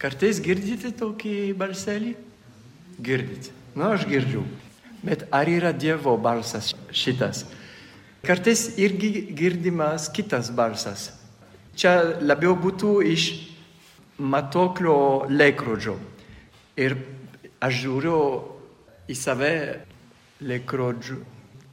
kartais 0.00 0.40
girdite 0.40 0.94
tokį 0.96 1.52
balselį? 1.56 2.14
Girdite. 2.96 3.52
Na, 3.76 3.90
aš 3.92 4.06
girdžiu. 4.08 4.46
Bet 5.04 5.26
ar 5.28 5.48
yra 5.52 5.74
Dievo 5.76 6.16
balsas 6.16 6.72
šitas? 6.96 7.44
Kartais 8.24 8.78
irgi 8.80 9.28
girdimas 9.36 10.08
kitas 10.08 10.48
balsas. 10.48 11.10
Čia 11.76 12.16
labiau 12.24 12.56
būtų 12.56 12.96
iš 13.04 13.28
matoklio 14.16 15.28
laikrodžio. 15.28 15.98
Ir 16.80 16.96
aš 17.60 17.82
žiūriu 17.84 18.18
į 19.12 19.16
save 19.16 19.56
laikrodžiu, 20.40 21.20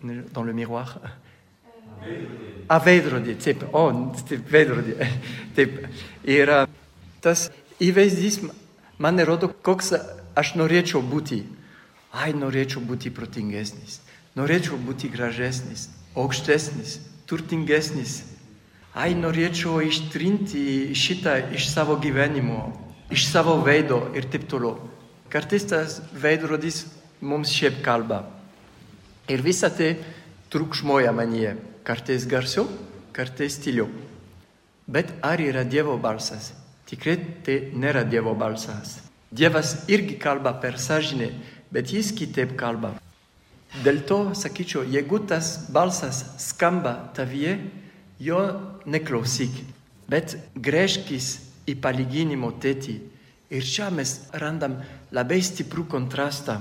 dans 0.03 0.43
le 0.43 0.53
miroir. 0.53 0.99
A 2.67 2.79
veidrodį, 2.83 3.35
taip, 3.39 3.63
o, 3.71 3.83
taip, 4.27 4.43
veidrodį. 4.51 4.95
Taip. 5.55 5.77
Ir 6.27 6.51
tas 7.23 7.47
įvaizdis 7.83 8.41
man 8.99 9.19
rodo, 9.27 9.49
koks 9.63 9.93
aš 10.39 10.55
norėčiau 10.59 11.03
būti. 11.05 11.43
Ai, 12.13 12.31
norėčiau 12.37 12.83
būti 12.85 13.09
protingesnis, 13.09 14.01
norėčiau 14.37 14.77
būti 14.77 15.09
gražesnis, 15.09 15.87
aukštesnis, 16.13 16.99
turtingesnis. 17.29 18.19
Ai, 18.93 19.15
norėčiau 19.17 19.79
ištrinti 19.81 20.93
šitą 20.93 21.39
iš 21.57 21.71
savo 21.71 21.97
gyvenimo, 21.97 22.67
iš 23.09 23.25
savo 23.31 23.57
veido 23.65 24.03
ir 24.13 24.27
taip 24.29 24.45
toliau. 24.51 24.77
Kartais 25.33 25.65
tas 25.65 25.97
veidrodis 26.13 26.83
mums 27.17 27.49
šiaip 27.49 27.81
kalba. 27.81 28.21
Ir 29.31 29.41
visą 29.41 29.69
tai 29.71 29.95
triukšmoja 30.51 31.13
manyje, 31.15 31.55
kartais 31.87 32.25
garsiau, 32.27 32.67
kartais 33.15 33.55
tyliau. 33.63 33.87
Bet 34.87 35.13
ar 35.23 35.39
yra 35.39 35.63
Dievo 35.63 35.95
balsas? 35.97 36.51
Tikrai 36.89 37.15
tai 37.45 37.55
nėra 37.71 38.03
Dievo 38.03 38.35
balsas. 38.35 38.99
Dievas 39.31 39.87
irgi 39.87 40.19
kalba 40.19 40.51
per 40.59 40.75
sąžinę, 40.77 41.31
bet 41.71 41.93
jis 41.95 42.11
kitaip 42.13 42.57
kalba. 42.59 42.91
Dėl 43.81 44.03
to, 44.05 44.19
sakyčiau, 44.37 44.83
jeigu 44.85 45.23
tas 45.25 45.55
balsas 45.73 46.19
skamba 46.37 46.93
tavyje, 47.15 47.55
jo 48.21 48.43
neklausyk, 48.85 49.55
bet 50.11 50.35
grėžkis 50.53 51.39
į 51.65 51.79
palyginimo 51.81 52.51
tėtį. 52.61 52.99
Ir 53.53 53.65
čia 53.65 53.89
mes 53.93 54.19
randam 54.37 54.77
labai 55.13 55.39
stiprų 55.41 55.87
kontrastą. 55.89 56.59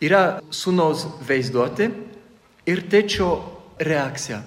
Yra 0.00 0.40
sūnaus 0.48 1.04
vaizduotė 1.28 1.90
ir 2.70 2.80
tėčio 2.88 3.28
reakcija. 3.84 4.38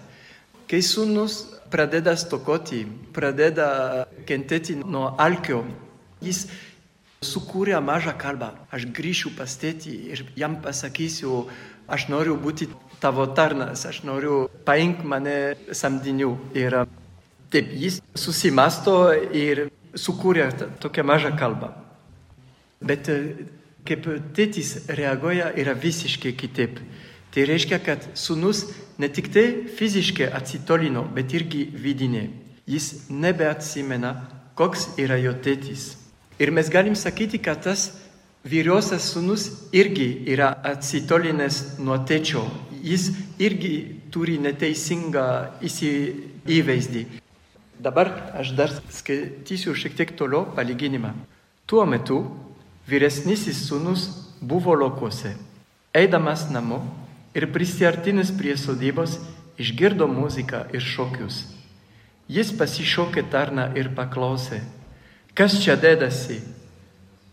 Kai 0.65 0.79
sūnus 0.81 1.43
pradeda 1.69 2.15
stokoti, 2.17 2.79
pradeda 3.13 4.07
kentėti 4.25 4.79
nuo 4.81 5.11
alkio, 5.21 5.61
jis 6.25 6.47
sukūrė 7.21 7.77
mažą 7.85 8.15
kalbą. 8.17 8.49
Aš 8.73 8.87
grįšiu 8.97 9.35
pas 9.37 9.53
tėtį 9.61 9.93
ir 10.09 10.25
jam 10.37 10.57
pasakysiu, 10.63 11.45
aš 11.85 12.09
noriu 12.09 12.33
būti 12.41 12.71
tavo 13.03 13.29
tarnas, 13.37 13.85
aš 13.85 14.01
noriu 14.09 14.47
paimk 14.65 15.05
mane 15.05 15.55
samdinių. 15.69 16.33
Ir 16.57 16.81
taip, 17.53 17.73
jis 17.77 18.01
susimasto 18.17 19.13
ir 19.13 19.67
sukūrė 19.93 20.49
tokią 20.81 21.05
mažą 21.05 21.37
kalbą. 21.37 21.75
Bet 22.81 23.05
kaip 23.87 24.07
tėtis 24.35 24.75
reaguoja 24.87 25.51
yra 25.59 25.73
visiškai 25.77 26.33
kitaip. 26.39 26.79
Tai 27.33 27.45
reiškia, 27.49 27.79
kad 27.81 28.05
sunus 28.13 28.67
ne 29.01 29.09
tik 29.09 29.31
tai 29.33 29.45
fiziškai 29.77 30.29
atsitolino, 30.37 31.03
bet 31.15 31.33
irgi 31.33 31.65
vidinė. 31.73 32.27
Jis 32.69 33.09
nebeatsimena, 33.09 34.13
koks 34.55 34.93
yra 35.01 35.17
jo 35.19 35.33
tėtis. 35.43 35.95
Ir 36.39 36.53
mes 36.53 36.69
galim 36.69 36.95
sakyti, 36.95 37.41
kad 37.41 37.63
tas 37.65 37.89
vyriausias 38.45 39.09
sunus 39.13 39.49
irgi 39.73 40.23
yra 40.29 40.51
atsitolinęs 40.73 41.79
nuo 41.79 41.97
tėčio. 42.07 42.45
Jis 42.83 43.09
irgi 43.39 43.75
turi 44.11 44.37
neteisingą 44.43 45.25
įvaizdį. 45.63 47.03
Dabar 47.83 48.11
aš 48.39 48.53
dar 48.55 48.71
skaitysiu 48.91 49.75
šiek 49.75 49.95
tiek 49.97 50.11
toliau 50.19 50.45
palyginimą. 50.55 51.13
Tuo 51.65 51.85
metu 51.87 52.19
vyresnysis 52.87 53.65
sūnus 53.67 54.07
buvo 54.41 54.75
lokose. 54.75 55.35
Eidamas 55.93 56.49
namo 56.51 56.81
ir 57.35 57.47
prisiartinęs 57.53 58.33
prie 58.37 58.55
sodybos 58.57 59.19
išgirdo 59.57 60.07
muziką 60.07 60.65
ir 60.73 60.81
šokius. 60.81 61.43
Jis 62.27 62.53
pasišokė 62.57 63.25
tarną 63.29 63.67
ir 63.77 63.91
paklausė, 63.95 64.61
kas 65.35 65.59
čia 65.61 65.75
dedasi. 65.77 66.39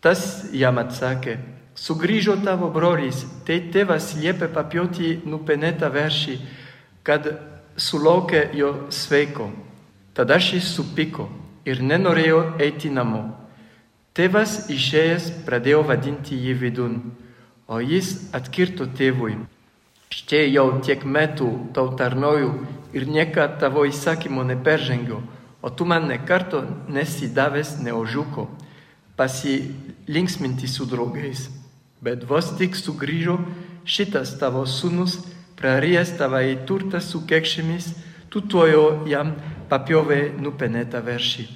Tas 0.00 0.50
jam 0.56 0.80
atsakė, 0.80 1.36
sugrįžo 1.76 2.38
tavo 2.44 2.70
brolis, 2.72 3.24
tai 3.46 3.60
tėvas 3.72 4.14
liepė 4.16 4.48
papjoti 4.52 5.18
nupenėtą 5.28 5.90
veršį, 5.92 6.38
kad 7.04 7.28
sulaukė 7.76 8.48
jo 8.56 8.72
sveiko. 8.92 9.50
Tada 10.16 10.40
šis 10.40 10.72
supiko 10.74 11.28
ir 11.68 11.82
nenorėjo 11.84 12.40
eiti 12.60 12.90
namo. 12.92 13.22
Tėvas 14.10 14.66
išėjęs 14.74 15.28
pradėjo 15.46 15.84
vadinti 15.86 16.34
jį 16.34 16.54
vidun, 16.58 16.94
o 17.70 17.78
jis 17.78 18.32
atkirto 18.34 18.88
tėvui. 18.98 19.36
Štai 20.10 20.48
jau 20.50 20.66
tiek 20.82 21.04
metų 21.06 21.50
tau 21.76 21.92
tarnoju 21.94 22.50
ir 22.90 23.06
niekad 23.06 23.60
tavo 23.62 23.84
įsakymo 23.86 24.42
neperžengiu, 24.48 25.20
o 25.62 25.70
tu 25.70 25.86
man 25.86 26.08
nekarto 26.10 26.64
nesi 26.90 27.30
davęs 27.30 27.76
neožiuko, 27.84 28.48
pasilinksminti 29.14 30.66
su 30.66 30.90
draugais. 30.90 31.46
Bet 32.02 32.26
vos 32.26 32.50
tik 32.58 32.74
sugrįžo 32.74 33.38
šitas 33.86 34.34
tavo 34.42 34.66
sūnus, 34.66 35.20
prarijęs 35.54 36.16
tavo 36.18 36.42
į 36.42 36.64
turtą 36.66 36.98
su 36.98 37.22
kekšėmis, 37.30 37.92
tu 38.26 38.42
tuojo 38.42 39.04
jam 39.06 39.36
papjovė 39.70 40.32
nupenėtą 40.34 40.98
veršį. 41.06 41.46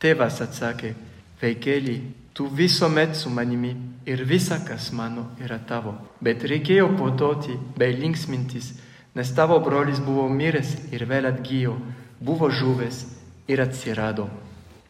Tėvas 0.00 0.40
atsakė, 0.40 0.94
vaikeli, 1.42 2.02
tu 2.34 2.46
visuomet 2.46 3.16
su 3.16 3.30
manimi 3.30 3.74
ir 4.06 4.24
visa, 4.24 4.58
kas 4.66 4.92
mano, 4.92 5.30
yra 5.40 5.58
tavo. 5.58 5.94
Bet 6.20 6.44
reikėjo 6.44 6.90
pototi 6.98 7.54
bei 7.78 7.94
linksmintis, 7.96 8.72
nes 9.14 9.34
tavo 9.34 9.60
brolis 9.62 10.00
buvo 10.02 10.26
miręs 10.28 10.74
ir 10.92 11.06
vėl 11.06 11.30
atgyjo, 11.30 11.76
buvo 12.20 12.50
žuvęs 12.50 13.04
ir 13.48 13.62
atsirado. 13.62 14.28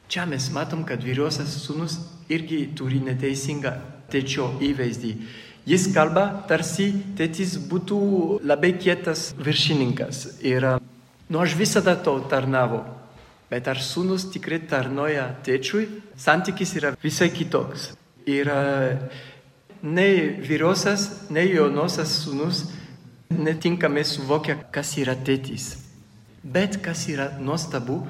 Čia 0.08 0.26
mes 0.28 0.50
matom, 0.52 0.84
kad 0.84 1.02
vyriausias 1.02 1.56
sūnus 1.64 1.98
irgi 2.32 2.68
turi 2.76 3.00
neteisingą 3.04 3.72
tėčio 4.12 4.54
įvaizdį. 4.62 5.14
Jis 5.64 5.86
kalba, 5.94 6.44
tarsi 6.48 6.90
tėtis 7.16 7.56
būtų 7.70 7.98
labai 8.44 8.74
kietas 8.76 9.30
viršininkas. 9.40 10.42
Ir, 10.44 10.66
nu, 11.28 11.40
aš 11.40 11.56
visada 11.56 11.96
to 11.96 12.18
tarnavo. 12.28 12.82
Bet 13.54 13.68
ar 13.70 13.78
sūnus 13.78 14.24
tikrai 14.34 14.56
tarnoja 14.66 15.28
tėčiui, 15.46 15.84
santykis 16.18 16.72
yra 16.80 16.88
visai 16.98 17.28
kitoks. 17.30 17.92
Ir 18.26 18.48
nei 19.84 20.16
vyriausias, 20.42 21.04
nei 21.30 21.52
jaunosias 21.52 22.16
sūnus 22.24 22.64
netinkamai 23.30 24.02
suvokia, 24.10 24.58
kas 24.74 24.96
yra 24.98 25.14
tėtis. 25.14 25.68
Bet 26.42 26.80
kas 26.82 27.06
yra 27.12 27.28
nuostabu 27.38 28.00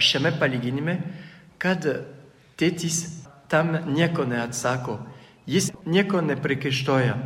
šiame 0.00 0.32
palyginime, 0.40 0.96
kad 1.60 1.84
tėtis 2.56 3.02
tam 3.52 3.76
nieko 3.92 4.24
neatsako, 4.24 4.96
jis 5.44 5.74
nieko 5.84 6.24
neprikeštoja. 6.24 7.20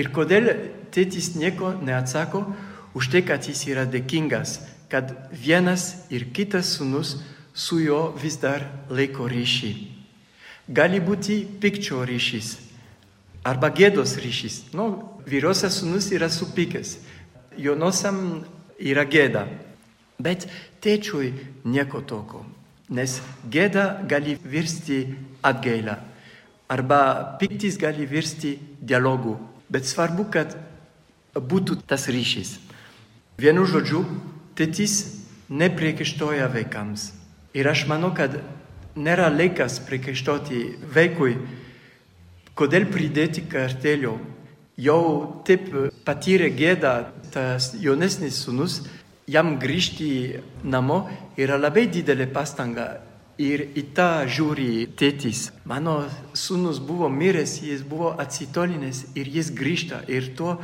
Ir 0.00 0.08
kodėl 0.16 0.54
tėtis 0.88 1.34
nieko 1.36 1.76
neatsako? 1.84 2.46
Už 2.96 3.12
tai, 3.12 3.20
kad 3.28 3.44
jis 3.44 3.68
yra 3.68 3.84
dėkingas, 3.86 4.56
kad 4.90 5.14
vienas 5.32 6.06
ir 6.10 6.28
kitas 6.34 6.74
sūnus 6.76 7.16
su 7.54 7.80
juo 7.80 8.10
vis 8.18 8.36
dar 8.42 8.66
laiko 8.90 9.28
ryšį. 9.30 9.72
gali 10.70 11.00
būti 11.00 11.44
pikčio 11.60 12.04
ryšys 12.06 12.58
arba 13.44 13.70
gėdos 13.74 14.16
ryšys. 14.22 14.70
Nu, 14.72 15.18
vyriausias 15.26 15.80
sunus 15.80 16.10
yra 16.12 16.28
supykęs, 16.30 16.98
jaunosiam 17.58 18.44
yra 18.78 19.04
gėda. 19.04 19.46
Bet 20.20 20.46
tėčiui 20.84 21.32
nieko 21.64 22.02
tokio, 22.04 22.44
nes 22.88 23.20
gėda 23.50 24.04
gali 24.06 24.36
virsti 24.44 25.06
atgailą 25.42 25.96
arba 26.70 27.36
piktis 27.40 27.78
gali 27.80 28.06
virsti 28.06 28.58
dialogu. 28.80 29.38
Bet 29.70 29.86
svarbu, 29.86 30.28
kad 30.30 30.54
būtų 31.34 31.80
tas 31.86 32.06
ryšys. 32.10 32.58
Vienu 33.40 33.64
žodžiu, 33.66 34.04
tėtis 34.60 35.00
nepriekaištoja 35.50 36.46
vaikams. 36.52 37.10
Ir 37.56 37.66
aš 37.66 37.86
manau, 37.90 38.12
kad 38.14 38.36
nėra 38.94 39.30
laikas 39.32 39.80
priekaištoti 39.86 40.60
vaikui, 40.94 41.34
kodėl 42.54 42.86
pridėti 42.92 43.46
kartelio. 43.50 44.18
Jau 44.80 45.02
taip 45.44 45.66
patyrė 46.06 46.50
gėdą 46.56 46.94
tas 47.34 47.72
jaunesnis 47.80 48.38
sunus, 48.44 48.80
jam 49.28 49.56
grįžti 49.60 50.40
namo 50.64 51.02
yra 51.40 51.58
labai 51.60 51.86
didelė 51.90 52.30
pastanga. 52.32 52.88
Ir 53.40 53.62
į 53.72 53.86
tą 53.96 54.26
žiūri 54.28 54.84
tėtis. 55.00 55.46
Mano 55.64 56.02
sunus 56.36 56.76
buvo 56.84 57.08
miręs, 57.08 57.62
jis 57.64 57.80
buvo 57.88 58.12
atsitolinęs 58.20 59.06
ir 59.16 59.30
jis 59.32 59.48
grįžta 59.56 60.02
ir 60.12 60.34
tuo 60.36 60.58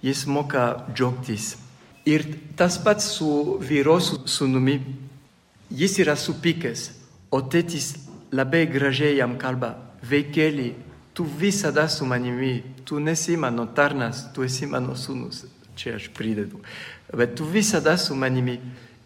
jis 0.00 0.24
moka 0.26 0.86
džiaugtis. 0.94 1.58
Ir 2.06 2.24
tas 2.56 2.78
pats 2.82 3.04
su 3.16 3.58
vyrosu 3.60 4.22
sunumi. 4.26 4.80
Jis 5.72 5.98
yra 6.02 6.16
supykęs, 6.18 6.90
o 7.32 7.40
tėtis 7.40 7.94
labai 8.34 8.66
gražiai 8.68 9.16
jam 9.16 9.38
kalba, 9.40 9.76
vaikeli, 10.04 10.74
tu 11.14 11.24
visada 11.24 11.86
su 11.88 12.04
manimi, 12.04 12.62
tu 12.84 12.98
nesi 13.00 13.36
mano 13.36 13.66
tarnas, 13.66 14.26
tu 14.34 14.42
esi 14.42 14.66
mano 14.66 14.96
sunus. 14.96 15.44
Čia 15.76 15.96
aš 15.96 16.10
pridedu. 16.12 16.60
Bet 17.16 17.36
tu 17.36 17.44
visada 17.44 17.96
su 17.96 18.14
manimi 18.14 18.58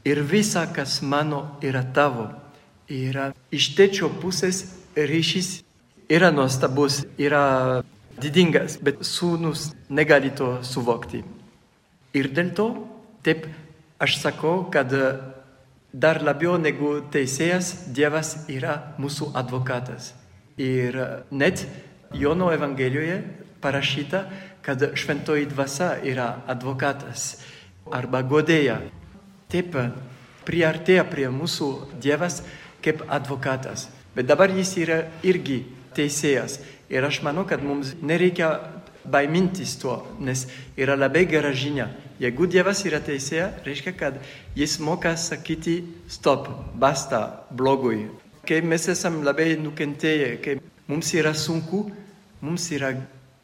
ir 0.04 0.22
visa, 0.22 0.66
kas 0.72 1.02
mano, 1.02 1.58
yra 1.62 1.84
tavo. 1.94 2.26
Yra 2.90 3.32
iš 3.50 3.74
tėčio 3.78 4.10
pusės 4.22 4.64
ryšys 4.96 5.66
yra 6.08 6.30
nuostabus, 6.30 7.04
yra 7.18 7.82
didingas, 8.22 8.78
bet 8.82 9.02
sūnus 9.04 9.72
negali 9.90 10.30
to 10.34 10.56
suvokti. 10.62 11.22
Ir 12.16 12.30
dėl 12.32 12.52
to, 12.56 12.68
taip 13.26 13.44
aš 14.00 14.18
sakau, 14.22 14.66
kad 14.72 14.92
dar 15.92 16.20
labiau 16.24 16.56
negu 16.60 16.98
teisėjas, 17.12 17.90
Dievas 17.92 18.46
yra 18.52 18.94
mūsų 19.00 19.32
advokatas. 19.36 20.12
Ir 20.56 20.96
net 21.30 21.66
Jono 22.16 22.48
Evangelijoje 22.54 23.20
parašyta, 23.60 24.24
kad 24.64 24.82
šventoji 24.98 25.46
dvasia 25.50 25.96
yra 26.04 26.30
advokatas 26.48 27.36
arba 27.92 28.22
godėja. 28.26 28.80
Taip 29.52 29.76
priartėja 30.46 31.04
prie 31.08 31.28
mūsų 31.30 31.68
Dievas 32.02 32.40
kaip 32.84 33.04
advokatas. 33.08 33.88
Bet 34.16 34.28
dabar 34.30 34.50
jis 34.50 34.72
yra 34.80 35.02
irgi 35.26 35.62
teisėjas. 35.96 36.60
Ir 36.90 37.04
aš 37.04 37.20
manau, 37.26 37.44
kad 37.48 37.62
mums 37.62 37.94
nereikia 38.02 38.56
baimintis 39.06 39.76
tuo, 39.80 40.00
nes 40.22 40.46
yra 40.78 40.96
labai 40.98 41.26
gera 41.30 41.52
žinia. 41.54 41.88
Jeigu 42.16 42.46
Dievas 42.48 42.80
yra 42.88 42.96
teisėja, 43.04 43.50
reiškia, 43.66 43.92
kad 43.92 44.14
jis 44.56 44.78
moka 44.80 45.12
sakyti 45.20 45.82
stop, 46.08 46.48
basta 46.74 47.44
blogui. 47.52 48.06
Kai 48.46 48.62
mes 48.64 48.86
esame 48.88 49.20
labai 49.26 49.56
nukentėję, 49.60 50.30
kai 50.40 50.54
mums 50.88 51.12
yra 51.12 51.34
sunku, 51.36 51.82
mums 52.40 52.70
yra 52.72 52.94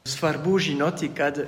svarbu 0.08 0.56
žinoti, 0.58 1.11
kad 1.12 1.44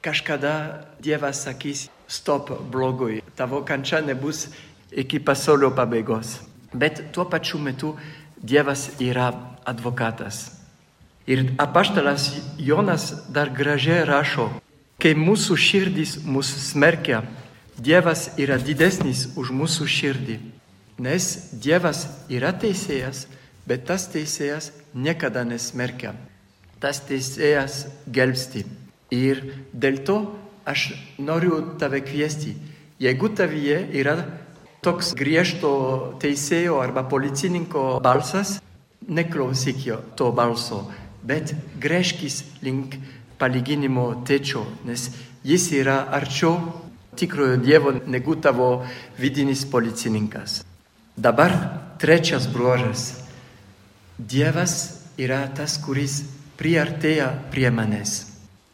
kažkada 0.00 0.86
Dievas 1.02 1.44
sakys 1.44 1.90
stop 2.08 2.54
blogui. 2.72 3.20
Tavo 3.36 3.60
kančia 3.68 4.00
nebus 4.00 4.48
iki 4.90 5.20
pasaulio 5.20 5.74
pabaigos. 5.76 6.40
Bet 6.72 7.12
tuo 7.12 7.28
pačiu 7.28 7.60
metu 7.60 7.96
Dievas 8.40 8.90
yra 8.98 9.28
advokatas. 9.64 10.62
Ir 11.26 11.52
apaštalas 11.58 12.32
Jonas 12.58 13.12
dar 13.28 13.50
gražiai 13.50 14.04
rašo, 14.08 14.48
kai 15.02 15.16
mūsų 15.18 15.56
širdis 15.58 16.18
mūsų 16.22 16.66
smerkia, 16.70 17.22
Dievas 17.82 18.28
yra 18.38 18.58
didesnis 18.62 19.24
už 19.40 19.48
mūsų 19.56 19.86
širdį. 19.90 20.36
Nes 21.02 21.24
Dievas 21.64 22.04
yra 22.30 22.52
teisėjas, 22.54 23.24
bet 23.66 23.88
tas 23.88 24.04
teisėjas 24.12 24.70
niekada 24.94 25.42
nesmerkia. 25.48 26.12
Tas 26.78 27.00
teisėjas 27.08 27.86
gelbsti. 28.06 28.62
Ir 29.10 29.42
dėl 29.72 29.98
to 30.06 30.18
aš 30.68 30.92
noriu 31.18 31.58
tave 31.80 32.04
kviesti. 32.06 32.54
Jeigu 33.02 33.32
tavyje 33.34 33.80
yra 33.98 34.20
toks 34.84 35.16
griežto 35.18 35.72
teisėjo 36.22 36.78
arba 36.84 37.02
policininko 37.08 37.98
balsas, 38.04 38.60
neklausyk 39.08 39.86
jo 39.88 39.98
to 40.14 40.30
balso 40.30 40.84
bet 41.22 41.54
greškis 41.78 42.42
link 42.62 42.96
palyginimo 43.42 44.06
tėčio, 44.26 44.62
nes 44.86 45.10
jis 45.42 45.66
yra 45.74 45.98
arčiau 46.14 46.54
tikrojo 47.18 47.58
Dievo 47.60 47.92
negu 48.06 48.36
tavo 48.38 48.84
vidinis 49.18 49.64
policininkas. 49.66 50.62
Dabar 51.16 51.52
trečias 51.98 52.46
bruožas. 52.46 53.20
Dievas 54.18 55.02
yra 55.18 55.42
tas, 55.54 55.76
kuris 55.82 56.22
priartėja 56.56 57.28
prie 57.50 57.68
manęs. 57.74 58.30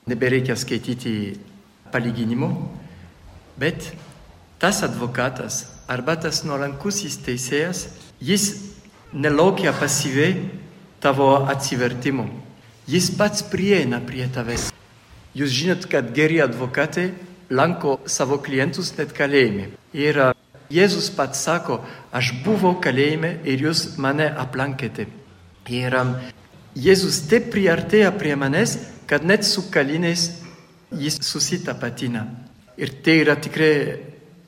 Nebereikia 0.09 0.57
skaityti 0.57 1.39
palyginimo, 1.93 2.51
bet 3.59 3.93
tas 4.61 4.83
advokatas 4.85 5.65
arba 5.89 6.17
tas 6.21 6.45
nuolankusis 6.45 7.19
teisėjas, 7.25 7.87
jis 8.21 8.51
nelaukia 9.13 9.73
pasyviai 9.73 10.51
tavo 11.01 11.33
atsivertimo. 11.49 12.29
Jis 12.89 13.11
pats 13.13 13.43
prieina 13.45 13.99
prie 14.01 14.25
tavęs. 14.33 14.71
Jūs 15.37 15.51
žinot, 15.53 15.83
kad 15.93 16.15
geri 16.17 16.39
advokatai 16.41 17.11
lanko 17.53 17.99
savo 18.09 18.39
klientus 18.41 18.95
net 18.97 19.13
kalėjime. 19.13 19.75
Ir 19.93 20.17
Jėzus 20.73 21.11
pats 21.13 21.43
sako, 21.45 21.83
aš 22.13 22.33
buvau 22.45 22.79
kalėjime 22.81 23.39
ir 23.45 23.67
jūs 23.67 23.99
mane 24.01 24.31
aplankėte. 24.33 25.05
Ir 25.69 25.99
Jėzus 26.77 27.21
taip 27.29 27.53
priartėja 27.53 28.09
prie 28.17 28.33
manęs, 28.41 28.79
kad 29.09 29.21
net 29.21 29.45
su 29.45 29.67
kaliniais 29.69 30.31
jis 30.89 31.21
susitapatina. 31.21 32.25
Ir 32.81 32.97
tai 33.05 33.21
yra 33.21 33.37
tikrai 33.37 33.73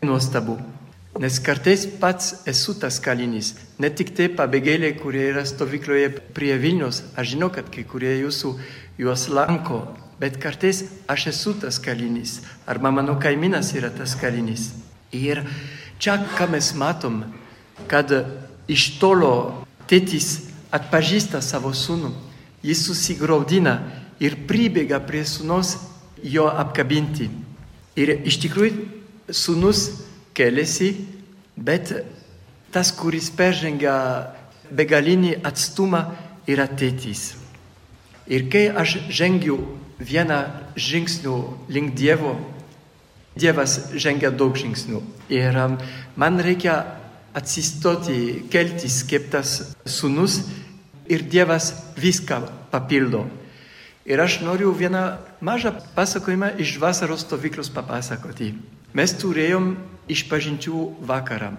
nuostabu. 0.01 0.57
Nes 1.19 1.41
kartais 1.43 1.87
pats 1.99 2.47
esu 2.47 2.77
tas 2.79 3.01
kalinys, 3.03 3.57
ne 3.83 3.89
tik 3.91 4.13
tie 4.15 4.29
pabėgėliai, 4.31 4.95
kurie 4.95 5.25
yra 5.33 5.43
stovykloje 5.43 6.13
prie 6.37 6.55
Vilnius, 6.55 7.03
aš 7.19 7.33
žinau, 7.33 7.49
kad 7.51 7.67
kai 7.75 7.83
kurie 7.83 8.13
jūsų 8.21 8.53
juos 9.03 9.27
lanko, 9.27 9.81
bet 10.23 10.39
kartais 10.39 10.85
aš 11.11 11.27
esu 11.33 11.55
tas 11.59 11.81
kalinys, 11.83 12.39
arba 12.63 12.93
mano 12.95 13.17
kaimynas 13.19 13.73
yra 13.75 13.91
tas 13.91 14.15
kalinys. 14.15 14.71
Ir 15.11 15.43
čia, 15.99 16.15
ką 16.39 16.47
mes 16.53 16.71
matom, 16.79 17.25
kad 17.91 18.13
iš 18.71 19.01
tolo 19.03 19.65
tėtis 19.91 20.47
atpažįsta 20.71 21.41
savo 21.43 21.73
sūnų, 21.75 22.13
jis 22.63 22.85
susigraudina 22.87 23.81
ir 24.23 24.37
pribėga 24.47 25.01
prie 25.03 25.25
sūnos 25.27 25.75
jo 26.23 26.47
apkabinti. 26.47 27.27
Ir 27.99 28.15
iš 28.23 28.39
tikrųjų 28.45 28.87
sūnus 29.35 29.89
keliasi, 30.37 30.95
bet 31.57 31.93
tas, 32.73 32.93
kuris 32.95 33.31
peržengia 33.35 33.95
begalinį 34.71 35.41
atstumą, 35.47 36.05
yra 36.51 36.67
tėtis. 36.69 37.35
Ir 38.31 38.47
kai 38.51 38.69
aš 38.71 38.97
žengiu 39.11 39.59
vieną 39.99 40.41
žingsnių 40.79 41.37
link 41.69 41.95
Dievo, 41.99 42.37
Dievas 43.39 43.93
žengia 43.95 44.33
daug 44.35 44.57
žingsnių. 44.59 45.01
Ir 45.31 45.55
um, 45.59 45.77
man 46.19 46.41
reikia 46.43 46.81
atsistoti, 47.35 48.43
keltis 48.51 49.05
kaip 49.07 49.29
tas 49.31 49.75
sunus 49.87 50.41
ir 51.07 51.23
Dievas 51.23 51.71
viską 51.99 52.43
papildo. 52.73 53.25
Ir 54.07 54.19
aš 54.19 54.41
noriu 54.43 54.73
vieną 54.75 55.21
mažą 55.41 55.73
pasakojimą 55.95 56.57
iš 56.59 56.79
vasaros 56.83 57.23
stovyklos 57.23 57.71
papasakoti. 57.71 58.55
Mes 58.95 59.15
turėjom 59.15 59.77
išpažinčių 60.15 60.83
vakarą. 61.07 61.53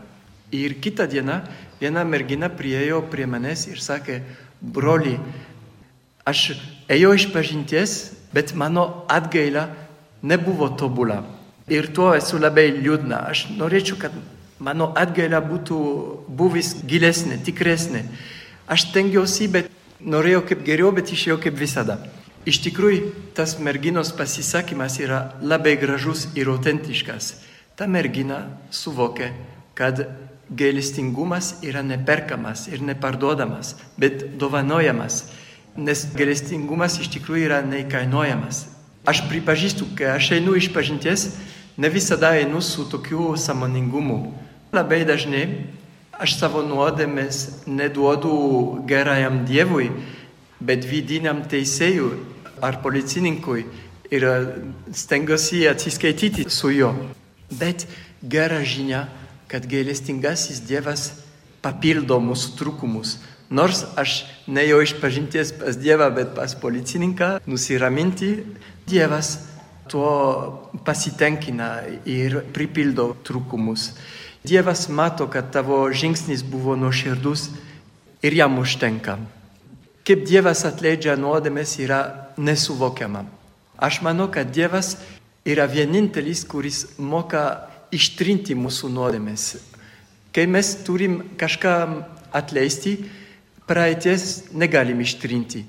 Ir 0.51 0.75
kitą 0.83 1.07
dieną 1.07 1.39
viena 1.79 2.03
mergina 2.03 2.49
priejo 2.51 3.01
prie 3.11 3.25
manęs 3.25 3.67
ir 3.71 3.79
sakė, 3.79 4.19
broli, 4.61 5.15
aš 6.27 6.57
ėjau 6.91 7.15
išpažinties, 7.15 7.97
bet 8.35 8.53
mano 8.55 9.05
atgaila 9.09 9.69
nebuvo 10.21 10.69
tobula. 10.77 11.23
Ir 11.71 11.87
tuo 11.95 12.11
esu 12.15 12.39
labai 12.39 12.67
liūdna. 12.75 13.25
Aš 13.31 13.47
norėčiau, 13.55 13.97
kad 14.01 14.15
mano 14.59 14.91
atgaila 14.99 15.39
būtų 15.43 15.77
buvis 16.27 16.75
gilesnė, 16.83 17.39
tikresnė. 17.45 18.03
Aš 18.71 18.91
tengiausi, 18.91 19.47
bet 19.51 19.71
Norėjau 20.01 20.41
kaip 20.49 20.63
geriau, 20.65 20.89
bet 20.89 21.11
išėjau 21.13 21.37
kaip 21.43 21.59
visada. 21.59 21.99
Iš 22.49 22.57
tikrųjų, 22.65 23.11
tas 23.37 23.59
merginos 23.61 24.09
pasisakymas 24.17 24.97
yra 24.97 25.35
labai 25.45 25.75
gražus 25.77 26.25
ir 26.33 26.49
autentiškas. 26.49 27.35
Ta 27.75 27.87
mergina 27.87 28.43
suvokia, 28.71 29.31
kad 29.73 30.03
gailestingumas 30.51 31.55
yra 31.63 31.81
neperkamas 31.81 32.67
ir 32.67 32.83
neparduodamas, 32.83 33.75
bet 33.97 34.25
dovanojamas, 34.39 35.23
nes 35.77 36.03
gailestingumas 36.17 36.99
iš 36.99 37.11
tikrųjų 37.15 37.47
yra 37.47 37.61
neįkainojamas. 37.63 38.65
Aš 39.07 39.23
pripažįstu, 39.31 39.87
kai 39.97 40.11
aš 40.13 40.33
einu 40.37 40.57
iš 40.59 40.69
pažinties, 40.75 41.29
ne 41.77 41.89
visada 41.89 42.35
einu 42.37 42.61
su 42.61 42.85
tokiu 42.89 43.31
samoningumu. 43.39 44.33
Labai 44.75 45.01
dažnai 45.07 45.45
aš 46.21 46.35
savo 46.37 46.61
nuodėmės 46.67 47.63
neduodu 47.65 48.83
gerajam 48.87 49.41
Dievui, 49.47 49.89
bet 50.61 50.85
vidiniam 50.85 51.41
teisėjui 51.49 52.19
ar 52.61 52.77
policininkui 52.83 53.65
ir 54.13 54.27
stengiuosi 54.93 55.63
atsiskaityti 55.71 56.45
su 56.51 56.69
juo. 56.75 56.93
Bet 57.51 57.85
gera 58.23 58.61
žinia, 58.63 59.05
kad 59.51 59.67
gailestingasis 59.67 60.63
Dievas 60.63 61.11
papildo 61.61 62.17
mūsų 62.23 62.55
trūkumus. 62.59 63.17
Nors 63.51 63.83
aš 63.99 64.21
nejau 64.47 64.79
iš 64.79 64.95
pažinties 65.01 65.51
pas 65.59 65.75
Dievą, 65.75 66.07
bet 66.15 66.31
pas 66.37 66.55
policininką, 66.55 67.41
nusiraminti, 67.45 68.31
Dievas 68.87 69.35
tuo 69.91 70.71
pasitenkina 70.87 71.81
ir 72.07 72.39
pripildo 72.55 73.11
trūkumus. 73.27 73.91
Dievas 74.47 74.87
mato, 74.89 75.27
kad 75.27 75.51
tavo 75.51 75.83
žingsnis 75.91 76.45
buvo 76.47 76.77
nuoširdus 76.79 77.49
ir 78.23 78.33
jam 78.39 78.55
užtenka. 78.57 79.19
Kaip 80.07 80.23
Dievas 80.25 80.63
atleidžia 80.65 81.17
nuodėmės 81.19 81.75
yra 81.83 82.31
nesuvokiama. 82.39 83.27
Aš 83.77 83.99
manau, 84.05 84.31
kad 84.31 84.49
Dievas 84.55 84.95
yra 85.45 85.65
vienintelis, 85.65 86.43
kuris 86.45 86.85
moka 86.97 87.67
ištrinti 87.91 88.55
mūsų 88.55 88.91
nuodėmės. 88.93 89.45
Kai 90.31 90.45
mes 90.47 90.75
turim 90.85 91.21
kažką 91.39 91.73
atleisti, 92.31 92.97
praeities 93.67 94.53
negalim 94.53 95.01
ištrinti. 95.03 95.65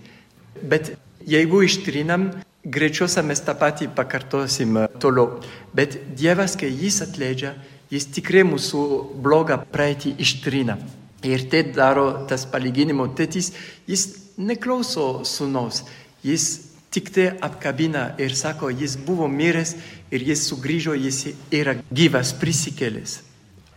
Bet 0.63 0.95
jeigu 1.27 1.63
ištrinam, 1.67 2.31
greičiausiai 2.63 3.27
mes 3.27 3.43
tą 3.43 3.55
patį 3.59 3.91
pakartosim 3.97 4.79
toliau. 5.03 5.41
Bet 5.75 5.99
Dievas, 6.19 6.55
kai 6.59 6.71
jis 6.71 7.01
atleidžia, 7.07 7.57
jis 7.91 8.07
tikrai 8.15 8.45
mūsų 8.47 8.83
blogą 9.23 9.59
praeitį 9.73 10.17
ištrina. 10.23 10.79
Ir 11.23 11.47
tai 11.51 11.63
daro 11.75 12.25
tas 12.27 12.47
palyginimo 12.51 13.07
tėtis, 13.15 13.53
jis 13.87 14.07
neklauso 14.39 15.23
sunaus, 15.29 15.85
jis 16.27 16.72
tik 16.93 17.09
tai 17.11 17.27
apkabina 17.41 18.13
ir 18.21 18.35
sako, 18.37 18.69
jis 18.71 18.99
buvo 19.01 19.29
miręs 19.29 19.75
ir 20.13 20.23
jis 20.29 20.45
sugrįžo, 20.51 20.95
jis 20.95 21.33
yra 21.51 21.79
gyvas, 21.91 22.35
prisikėlęs. 22.37 23.23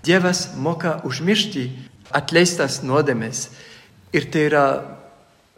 Dievas 0.06 0.50
moka 0.60 1.00
užmiršti 1.08 1.70
atleistas 2.14 2.82
nuodėmės 2.84 3.48
ir 4.14 4.28
tai 4.32 4.46
yra 4.52 4.66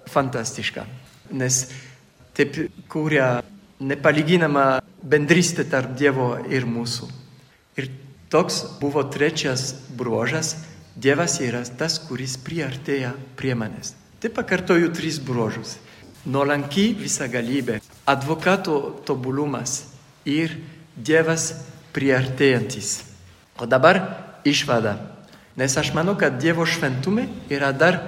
fantastiška, 0.07 0.85
nes 1.35 1.65
taip 2.37 2.55
kuria 2.87 3.41
nepalyginama 3.79 4.79
bendrystė 5.03 5.65
tarp 5.69 5.97
Dievo 5.97 6.35
ir 6.49 6.65
mūsų. 6.69 7.09
Ir 7.77 7.89
toks 8.31 8.63
buvo 8.81 9.03
trečias 9.03 9.73
bruožas- 9.97 10.55
Dievas 10.97 11.39
yra 11.45 11.61
tas, 11.77 11.99
kuris 11.99 12.37
priartėja 12.41 13.13
prie 13.35 13.53
manęs. 13.53 13.93
Taip 14.19 14.33
pakartoju 14.33 14.89
tris 14.93 15.19
bruožus- 15.19 15.77
nuolanki 16.27 16.91
visagalybė, 16.99 17.79
advokato 18.05 18.77
tobulumas 19.07 19.85
ir 20.27 20.57
Dievas 20.97 21.51
priartėjantis. 21.93 23.03
O 23.61 23.67
dabar 23.69 23.99
išvada. 24.45 24.97
Nes 25.57 25.73
aš 25.77 25.93
manau, 25.93 26.17
kad 26.17 26.39
Dievo 26.41 26.65
šventume 26.65 27.27
yra 27.53 27.71
dar 27.73 27.99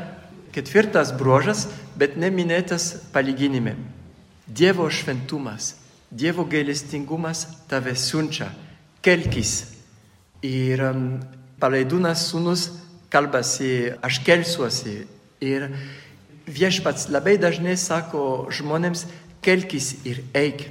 ketvirtas 0.54 1.14
bruožas, 1.16 1.68
bet 1.98 2.18
neminėtas 2.18 3.10
palyginime. 3.14 3.76
Dievo 4.46 4.90
šventumas, 4.90 5.76
Dievo 6.10 6.46
gailestingumas 6.50 7.46
tave 7.70 7.96
siunčia, 7.96 8.50
kelkis. 9.06 9.76
Ir 10.42 10.82
palaidūnas 11.62 12.26
sūnus 12.32 12.70
kalbasi, 13.14 13.94
aš 14.02 14.22
kelsiuosi. 14.26 14.96
Ir 15.46 15.70
viešpats 16.50 17.08
labai 17.14 17.38
dažnai 17.38 17.78
sako 17.78 18.50
žmonėms, 18.54 19.06
kelkis 19.46 19.94
ir 20.10 20.24
eik. 20.34 20.66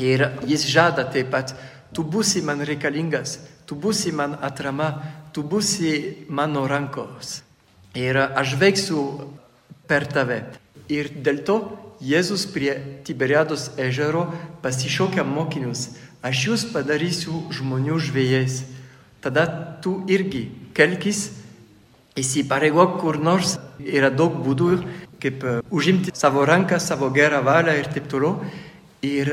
Ir 0.00 0.24
jis 0.48 0.64
žada 0.64 1.04
taip 1.12 1.30
pat, 1.34 1.52
tu 1.92 2.02
būsi 2.02 2.40
man 2.42 2.64
reikalingas, 2.64 3.38
tu 3.68 3.76
būsi 3.76 4.14
man 4.16 4.38
atrama, 4.40 4.90
tu 5.32 5.44
būsi 5.44 6.26
mano 6.28 6.64
rankos. 6.66 7.42
Ir 7.94 8.16
aš 8.16 8.56
veiksiu 8.56 9.04
per 9.86 10.06
tave. 10.08 10.44
Ir 10.88 11.10
dėl 11.22 11.44
to 11.46 11.58
Jėzus 12.00 12.46
prie 12.48 12.72
Tiberiados 13.04 13.68
ežero 13.76 14.24
pasišokia 14.62 15.20
mokinius, 15.20 15.90
aš 16.24 16.46
jūs 16.46 16.62
padarysiu 16.72 17.42
žmonių 17.52 17.98
žvėjais. 18.00 18.62
Tada 19.20 19.44
tu 19.84 19.98
irgi 20.08 20.46
kelkis, 20.72 21.26
įsipareigok 22.16 22.96
kur 23.02 23.20
nors, 23.20 23.58
yra 23.84 24.08
daug 24.08 24.38
būdų, 24.40 24.70
kaip 25.22 25.44
užimti 25.70 26.14
savo 26.14 26.44
ranką, 26.48 26.80
savo 26.80 27.10
gerą 27.14 27.42
valią 27.44 27.76
ir 27.78 27.90
taip 27.92 28.08
toliau. 28.10 28.38
Ir 29.06 29.30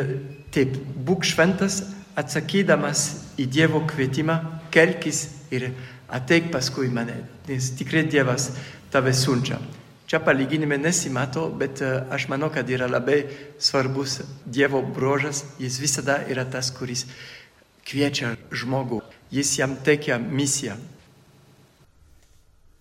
taip, 0.55 0.77
būk 1.07 1.25
šventas, 1.27 1.81
atsakydamas 2.17 3.07
į 3.37 3.47
Dievo 3.51 3.83
kvietimą, 3.87 4.37
kelkis 4.73 5.25
ir 5.53 5.69
ateik 6.07 6.51
paskui 6.53 6.89
mane, 6.93 7.19
nes 7.47 7.71
tikrai 7.77 8.05
Dievas 8.07 8.51
tave 8.91 9.13
siunčia. 9.13 9.59
Čia 10.07 10.21
palyginime 10.23 10.77
nesimato, 10.79 11.49
bet 11.51 11.81
aš 11.83 12.29
manau, 12.31 12.47
kad 12.49 12.69
yra 12.71 12.87
labai 12.87 13.25
svarbus 13.59 14.21
Dievo 14.45 14.79
brožas, 14.81 15.43
jis 15.59 15.81
visada 15.83 16.21
yra 16.31 16.45
tas, 16.47 16.71
kuris 16.71 17.03
kviečia 17.87 18.37
žmogų, 18.51 19.01
jis 19.35 19.57
jam 19.59 19.75
teikia 19.83 20.15
misiją. 20.19 20.77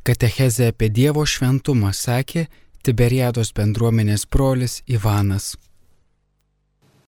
Katechezė 0.06 0.70
apie 0.70 0.86
Dievo 0.86 1.24
šventumą 1.26 1.90
sakė 1.90 2.46
Tiberiados 2.86 3.48
bendruomenės 3.50 4.28
brolis 4.30 4.76
Ivanas. 4.86 5.56